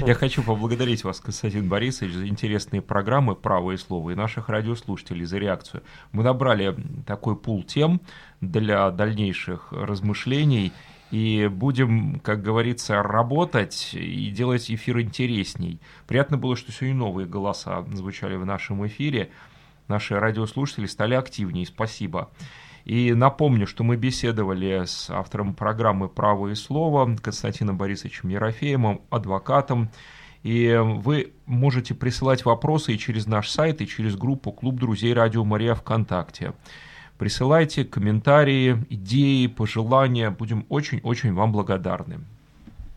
[0.05, 5.25] Я хочу поблагодарить вас, Константин Борисович, за интересные программы «Право и слово» и наших радиослушателей
[5.25, 5.83] за реакцию.
[6.11, 8.01] Мы набрали такой пул тем
[8.41, 10.73] для дальнейших размышлений
[11.13, 15.79] и будем, как говорится, работать и делать эфир интересней.
[16.07, 19.29] Приятно было, что сегодня новые голоса звучали в нашем эфире.
[19.87, 21.67] Наши радиослушатели стали активнее.
[21.67, 22.31] Спасибо.
[22.85, 29.89] И напомню, что мы беседовали с автором программы «Право и слово» Константином Борисовичем Ерофеевым, адвокатом.
[30.43, 35.45] И вы можете присылать вопросы и через наш сайт, и через группу «Клуб друзей Радио
[35.45, 36.53] Мария ВКонтакте».
[37.17, 40.29] Присылайте комментарии, идеи, пожелания.
[40.29, 42.19] Будем очень-очень вам благодарны.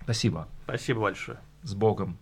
[0.02, 0.48] Спасибо.
[0.64, 1.38] Спасибо большое.
[1.62, 2.18] С Богом.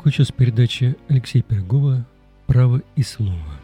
[0.00, 2.06] Закончилась передача Алексея Пирогова
[2.46, 3.59] «Право и слово».